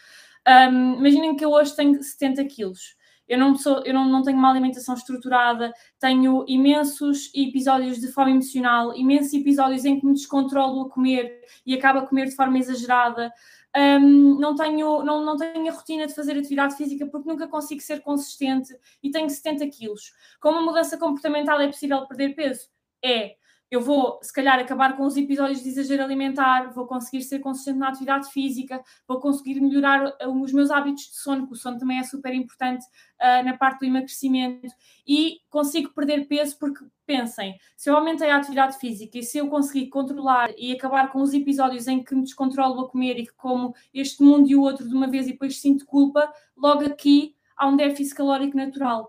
Um, 0.46 0.94
imaginem 0.98 1.34
que 1.34 1.44
eu 1.44 1.50
hoje 1.50 1.74
tenho 1.74 2.02
70 2.02 2.44
quilos 2.44 2.95
eu 3.28 3.38
não, 3.38 3.56
sou, 3.56 3.82
eu 3.84 3.92
não, 3.92 4.08
não 4.08 4.22
tenho 4.22 4.38
uma 4.38 4.50
alimentação 4.50 4.94
estruturada, 4.94 5.72
tenho 5.98 6.44
imensos 6.46 7.30
episódios 7.34 8.00
de 8.00 8.08
fome 8.12 8.32
emocional, 8.32 8.96
imensos 8.96 9.32
episódios 9.34 9.84
em 9.84 9.98
que 9.98 10.06
me 10.06 10.14
descontrolo 10.14 10.82
a 10.82 10.90
comer 10.90 11.40
e 11.64 11.74
acabo 11.74 12.00
a 12.00 12.06
comer 12.06 12.26
de 12.26 12.36
forma 12.36 12.58
exagerada. 12.58 13.32
Um, 13.76 14.38
não, 14.38 14.54
tenho, 14.54 15.02
não, 15.04 15.24
não 15.24 15.36
tenho 15.36 15.68
a 15.68 15.74
rotina 15.74 16.06
de 16.06 16.14
fazer 16.14 16.38
atividade 16.38 16.76
física 16.76 17.06
porque 17.06 17.28
nunca 17.28 17.46
consigo 17.46 17.80
ser 17.80 18.00
consistente 18.00 18.74
e 19.02 19.10
tenho 19.10 19.28
70 19.28 19.68
quilos. 19.68 20.12
Como 20.40 20.58
a 20.58 20.62
mudança 20.62 20.96
comportamental 20.96 21.60
é 21.60 21.66
possível 21.66 22.06
perder 22.06 22.34
peso? 22.34 22.68
É 23.04 23.36
eu 23.70 23.80
vou, 23.80 24.18
se 24.22 24.32
calhar, 24.32 24.58
acabar 24.58 24.96
com 24.96 25.04
os 25.04 25.16
episódios 25.16 25.62
de 25.62 25.68
exagero 25.68 26.02
alimentar, 26.02 26.72
vou 26.72 26.86
conseguir 26.86 27.22
ser 27.22 27.40
consistente 27.40 27.78
na 27.78 27.88
atividade 27.88 28.30
física, 28.30 28.80
vou 29.08 29.18
conseguir 29.18 29.60
melhorar 29.60 30.06
uh, 30.06 30.42
os 30.42 30.52
meus 30.52 30.70
hábitos 30.70 31.04
de 31.04 31.16
sono, 31.16 31.46
que 31.46 31.52
o 31.52 31.56
sono 31.56 31.78
também 31.78 31.98
é 31.98 32.04
super 32.04 32.32
importante 32.32 32.84
uh, 32.84 33.44
na 33.44 33.56
parte 33.56 33.80
do 33.80 33.86
emagrecimento, 33.86 34.72
e 35.06 35.38
consigo 35.50 35.92
perder 35.92 36.26
peso 36.28 36.56
porque, 36.58 36.84
pensem, 37.04 37.56
se 37.76 37.90
eu 37.90 37.96
aumentei 37.96 38.30
a 38.30 38.36
atividade 38.36 38.78
física 38.78 39.18
e 39.18 39.22
se 39.22 39.38
eu 39.38 39.48
conseguir 39.48 39.88
controlar 39.88 40.50
e 40.56 40.72
acabar 40.72 41.10
com 41.10 41.20
os 41.20 41.32
episódios 41.34 41.86
em 41.86 42.02
que 42.02 42.14
me 42.14 42.22
descontrolo 42.22 42.80
a 42.80 42.88
comer 42.88 43.18
e 43.18 43.26
que 43.26 43.34
como 43.34 43.74
este 43.94 44.22
mundo 44.22 44.48
e 44.48 44.56
o 44.56 44.62
outro 44.62 44.88
de 44.88 44.94
uma 44.94 45.08
vez 45.08 45.26
e 45.26 45.32
depois 45.32 45.60
sinto 45.60 45.86
culpa, 45.86 46.32
logo 46.56 46.84
aqui 46.84 47.34
há 47.56 47.66
um 47.66 47.76
déficit 47.76 48.16
calórico 48.16 48.56
natural 48.56 49.08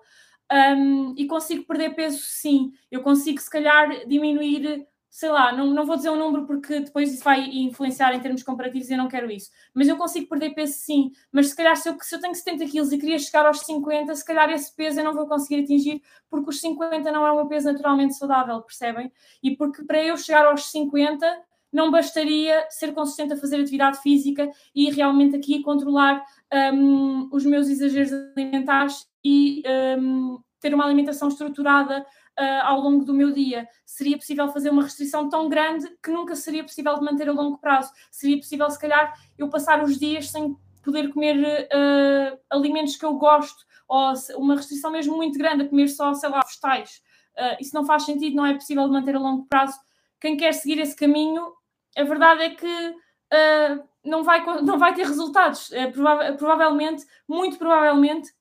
um, 0.52 1.14
e 1.18 1.26
consigo 1.28 1.66
perder 1.66 1.96
peso 1.96 2.20
sim. 2.20 2.72
Eu 2.92 3.02
consigo, 3.02 3.40
se 3.40 3.50
calhar, 3.50 4.08
diminuir, 4.08 4.88
sei 5.10 5.30
lá, 5.30 5.52
não, 5.52 5.68
não 5.74 5.86
vou 5.86 5.96
dizer 5.96 6.10
um 6.10 6.16
número 6.16 6.46
porque 6.46 6.80
depois 6.80 7.14
isso 7.14 7.24
vai 7.24 7.42
influenciar 7.44 8.14
em 8.14 8.20
termos 8.20 8.44
comparativos 8.44 8.90
e 8.90 8.94
eu 8.94 8.98
não 8.98 9.08
quero 9.08 9.32
isso. 9.32 9.50
Mas 9.74 9.88
eu 9.88 9.98
consigo 9.98 10.28
perder 10.28 10.52
peso 10.54 10.74
sim. 10.74 11.12
Mas 11.32 11.50
se 11.50 11.56
calhar, 11.56 11.76
se 11.76 11.90
eu, 11.90 11.98
se 12.00 12.16
eu 12.16 12.22
tenho 12.22 12.36
70 12.36 12.66
quilos 12.68 12.92
e 12.92 12.98
queria 12.98 13.20
chegar 13.20 13.46
aos 13.46 13.60
50, 13.62 14.16
se 14.16 14.26
calhar 14.26 14.50
esse 14.52 14.74
peso 14.76 15.00
eu 15.00 15.04
não 15.04 15.14
vou 15.14 15.28
conseguir 15.28 15.64
atingir 15.64 16.02
porque 16.30 16.50
os 16.50 16.60
50 16.62 17.12
não 17.12 17.26
é 17.26 17.32
um 17.32 17.48
peso 17.48 17.72
naturalmente 17.72 18.16
saudável, 18.16 18.62
percebem? 18.62 19.12
E 19.42 19.56
porque 19.56 19.84
para 19.84 20.04
eu 20.04 20.18
chegar 20.18 20.46
aos 20.46 20.70
50 20.72 21.26
não 21.78 21.92
bastaria 21.92 22.66
ser 22.72 22.92
consistente 22.92 23.34
a 23.34 23.38
fazer 23.38 23.62
atividade 23.62 24.02
física 24.02 24.50
e 24.74 24.90
realmente 24.90 25.36
aqui 25.36 25.62
controlar 25.62 26.26
um, 26.74 27.30
os 27.32 27.46
meus 27.46 27.68
exageros 27.70 28.12
alimentares 28.36 29.08
e 29.24 29.62
um, 30.00 30.40
ter 30.60 30.74
uma 30.74 30.84
alimentação 30.84 31.28
estruturada 31.28 32.02
uh, 32.02 32.63
ao 32.63 32.82
longo 32.82 33.06
do 33.06 33.13
meu 33.13 33.32
dia. 33.32 33.68
Seria 33.86 34.18
possível 34.18 34.48
fazer 34.48 34.72
uma 34.72 34.82
restrição 34.82 35.30
tão 35.30 35.48
grande 35.48 35.88
que 36.02 36.10
nunca 36.10 36.36
seria 36.36 36.63
possível 36.63 36.96
de 36.96 37.06
manter 37.06 37.30
a 37.30 37.32
longo 37.32 37.60
prazo. 37.60 37.92
Seria 38.10 38.38
possível, 38.38 38.68
se 38.72 38.80
calhar, 38.80 39.13
eu 39.38 39.48
passar 39.48 39.84
os 39.84 40.00
dias 40.00 40.32
sem 40.32 40.58
poder 40.84 41.13
comer 41.13 41.38
uh, 41.38 42.40
alimentos 42.50 42.96
que 42.96 43.06
eu 43.06 43.13
gosto, 43.20 43.63
ou 43.88 44.13
uma 44.38 44.56
restrição 44.56 44.90
mesmo 44.90 45.16
muito 45.16 45.38
grande, 45.38 45.62
a 45.62 45.70
comer 45.70 45.90
só, 45.90 46.12
sei 46.16 46.30
lá, 46.30 46.42
vegetais. 46.44 47.04
Uh, 47.38 47.62
isso 47.62 47.76
não 47.76 47.86
faz 47.86 48.04
sentido, 48.04 48.36
não 48.36 48.48
é 48.48 48.56
possível 48.56 48.86
de 48.86 48.92
manter 48.92 49.16
a 49.16 49.20
longo 49.20 49.46
prazo. 49.46 49.78
Quem 50.20 50.36
quer 50.36 50.54
seguir 50.54 50.80
esse 50.80 50.96
caminho 50.96 51.57
a 51.98 52.04
verdade 52.04 52.44
é 52.44 52.50
que 52.52 52.66
uh, 52.66 53.84
não, 54.04 54.24
vai, 54.24 54.46
não 54.62 54.78
vai 54.78 54.94
ter 54.94 55.06
resultados. 55.06 55.70
Uh, 55.70 55.92
prova 55.92 56.34
provavelmente, 56.34 57.06
muito 57.28 57.58
provavelmente, 57.58 58.32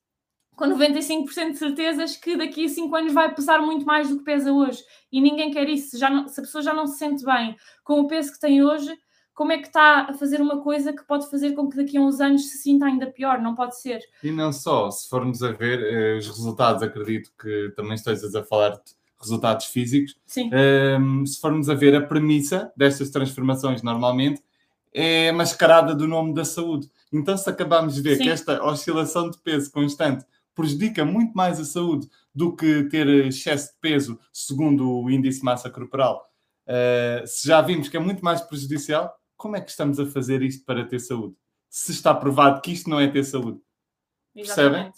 com 0.55 0.65
95% 0.65 1.51
de 1.51 1.57
certezas 1.57 2.17
que 2.17 2.35
daqui 2.35 2.65
a 2.65 2.69
5 2.69 2.95
anos 2.95 3.13
vai 3.13 3.33
pesar 3.33 3.61
muito 3.61 3.85
mais 3.85 4.09
do 4.09 4.17
que 4.17 4.23
pesa 4.23 4.51
hoje. 4.51 4.83
E 5.11 5.21
ninguém 5.21 5.51
quer 5.51 5.69
isso. 5.69 5.97
Já 5.97 6.09
não, 6.09 6.27
se 6.27 6.39
a 6.39 6.43
pessoa 6.43 6.63
já 6.63 6.73
não 6.73 6.87
se 6.87 6.97
sente 6.97 7.23
bem 7.23 7.55
com 7.83 8.01
o 8.01 8.07
peso 8.07 8.33
que 8.33 8.39
tem 8.39 8.63
hoje, 8.63 8.91
como 9.37 9.51
é 9.51 9.59
que 9.59 9.67
está 9.67 10.07
a 10.09 10.13
fazer 10.15 10.41
uma 10.41 10.63
coisa 10.63 10.91
que 10.91 11.03
pode 11.03 11.29
fazer 11.29 11.53
com 11.53 11.69
que 11.69 11.77
daqui 11.77 11.95
a 11.95 12.01
uns 12.01 12.19
anos 12.19 12.49
se 12.49 12.57
sinta 12.57 12.87
ainda 12.87 13.05
pior? 13.05 13.39
Não 13.39 13.53
pode 13.53 13.79
ser. 13.79 14.01
E 14.23 14.31
não 14.31 14.51
só, 14.51 14.89
se 14.89 15.07
formos 15.07 15.43
a 15.43 15.51
ver 15.51 15.79
eh, 15.79 16.17
os 16.17 16.25
resultados, 16.25 16.81
acredito 16.81 17.31
que 17.39 17.71
também 17.75 17.93
estejas 17.93 18.33
a 18.33 18.43
falar 18.43 18.71
de 18.71 18.96
resultados 19.19 19.65
físicos. 19.67 20.15
Um, 20.99 21.25
se 21.25 21.39
formos 21.39 21.69
a 21.69 21.73
ver 21.73 21.95
a 21.95 22.01
premissa 22.01 22.71
destas 22.75 23.09
transformações, 23.09 23.81
normalmente, 23.81 24.41
é 24.93 25.31
mascarada 25.31 25.93
do 25.93 26.07
nome 26.07 26.33
da 26.33 26.45
saúde. 26.45 26.89
Então, 27.11 27.37
se 27.37 27.49
acabamos 27.49 27.95
de 27.95 28.01
ver 28.01 28.17
Sim. 28.17 28.23
que 28.23 28.29
esta 28.29 28.63
oscilação 28.63 29.29
de 29.29 29.37
peso 29.39 29.71
constante 29.71 30.25
prejudica 30.55 31.05
muito 31.05 31.33
mais 31.33 31.59
a 31.59 31.65
saúde 31.65 32.09
do 32.33 32.55
que 32.55 32.83
ter 32.85 33.07
excesso 33.07 33.73
de 33.73 33.79
peso, 33.79 34.19
segundo 34.33 34.89
o 34.89 35.09
índice 35.09 35.39
de 35.39 35.45
massa 35.45 35.69
corporal, 35.69 36.27
uh, 36.67 37.27
se 37.27 37.47
já 37.47 37.61
vimos 37.61 37.89
que 37.89 37.97
é 37.97 37.99
muito 37.99 38.23
mais 38.23 38.41
prejudicial, 38.41 39.15
como 39.35 39.55
é 39.55 39.61
que 39.61 39.69
estamos 39.69 39.99
a 39.99 40.05
fazer 40.05 40.41
isto 40.41 40.65
para 40.65 40.83
ter 40.83 40.99
saúde? 40.99 41.35
Se 41.69 41.91
está 41.91 42.13
provado 42.13 42.61
que 42.61 42.71
isto 42.71 42.89
não 42.89 42.99
é 42.99 43.07
ter 43.07 43.23
saúde. 43.23 43.59
Percebem? 44.33 44.91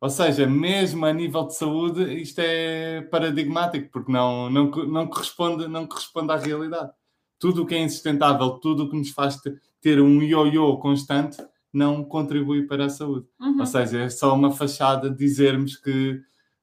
Ou 0.00 0.10
seja, 0.10 0.46
mesmo 0.46 1.06
a 1.06 1.12
nível 1.12 1.46
de 1.46 1.56
saúde, 1.56 2.20
isto 2.20 2.38
é 2.40 3.00
paradigmático, 3.02 3.90
porque 3.90 4.12
não, 4.12 4.50
não, 4.50 4.70
não, 4.70 5.06
corresponde, 5.06 5.66
não 5.68 5.86
corresponde 5.86 6.32
à 6.32 6.36
realidade. 6.36 6.90
Tudo 7.38 7.62
o 7.62 7.66
que 7.66 7.74
é 7.74 7.82
insustentável, 7.82 8.50
tudo 8.58 8.84
o 8.84 8.90
que 8.90 8.96
nos 8.96 9.10
faz 9.10 9.38
ter 9.80 10.00
um 10.00 10.22
ioiô 10.22 10.78
constante, 10.78 11.38
não 11.72 12.04
contribui 12.04 12.66
para 12.66 12.86
a 12.86 12.90
saúde. 12.90 13.26
Uhum. 13.40 13.60
Ou 13.60 13.66
seja, 13.66 14.00
é 14.00 14.08
só 14.08 14.34
uma 14.34 14.50
fachada 14.50 15.10
dizermos 15.10 15.76
que, 15.76 16.20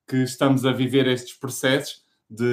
que 0.07 0.17
estamos 0.17 0.65
a 0.65 0.71
viver 0.71 1.07
estes 1.07 1.33
processos 1.33 2.03
de, 2.29 2.45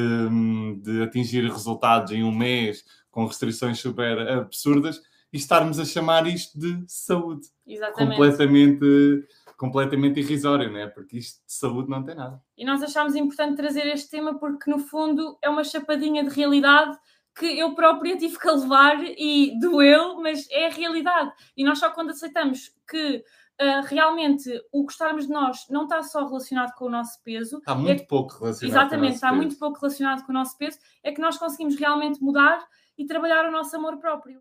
de 0.82 1.02
atingir 1.02 1.42
resultados 1.50 2.12
em 2.12 2.22
um 2.22 2.32
mês 2.32 2.84
com 3.10 3.26
restrições 3.26 3.78
super 3.78 4.18
absurdas 4.28 5.00
e 5.32 5.36
estarmos 5.36 5.78
a 5.78 5.84
chamar 5.84 6.26
isto 6.26 6.58
de 6.58 6.84
saúde. 6.86 7.46
Exatamente. 7.66 8.16
Completamente, 8.16 9.26
completamente 9.60 10.18
irrisório, 10.18 10.72
não 10.72 10.78
é? 10.80 10.86
Porque 10.86 11.18
isto 11.18 11.44
de 11.46 11.52
saúde 11.52 11.90
não 11.90 12.02
tem 12.02 12.14
nada. 12.14 12.42
E 12.56 12.64
nós 12.64 12.82
achámos 12.82 13.14
importante 13.14 13.58
trazer 13.58 13.86
este 13.88 14.08
tema 14.08 14.38
porque, 14.38 14.70
no 14.70 14.78
fundo, 14.78 15.36
é 15.42 15.50
uma 15.50 15.62
chapadinha 15.62 16.24
de 16.24 16.34
realidade 16.34 16.96
que 17.38 17.58
eu 17.58 17.74
própria 17.74 18.16
tive 18.16 18.38
que 18.38 18.50
levar 18.50 18.96
e 19.04 19.58
doeu, 19.60 20.18
mas 20.18 20.48
é 20.50 20.68
a 20.68 20.70
realidade. 20.70 21.30
E 21.54 21.62
nós 21.62 21.78
só 21.78 21.90
quando 21.90 22.08
aceitamos 22.08 22.74
que 22.88 23.18
uh, 23.60 23.84
realmente 23.84 24.50
o 24.72 24.84
gostarmos 24.84 25.26
de 25.26 25.32
nós 25.32 25.66
não 25.68 25.82
está 25.82 26.02
só 26.02 26.26
relacionado 26.26 26.74
com 26.74 26.86
o 26.86 26.90
nosso 26.90 27.22
peso. 27.22 27.58
Está 27.58 27.74
muito 27.74 28.02
é... 28.02 28.06
pouco 28.06 28.38
relacionado 28.38 28.72
Exatamente, 28.72 29.14
está 29.16 29.28
peso. 29.28 29.36
muito 29.36 29.58
pouco 29.58 29.78
relacionado 29.78 30.24
com 30.24 30.32
o 30.32 30.34
nosso 30.34 30.56
peso. 30.56 30.78
É 31.02 31.12
que 31.12 31.20
nós 31.20 31.36
conseguimos 31.36 31.76
realmente 31.76 32.22
mudar 32.22 32.66
e 32.96 33.04
trabalhar 33.04 33.46
o 33.46 33.50
nosso 33.50 33.76
amor 33.76 33.98
próprio. 33.98 34.40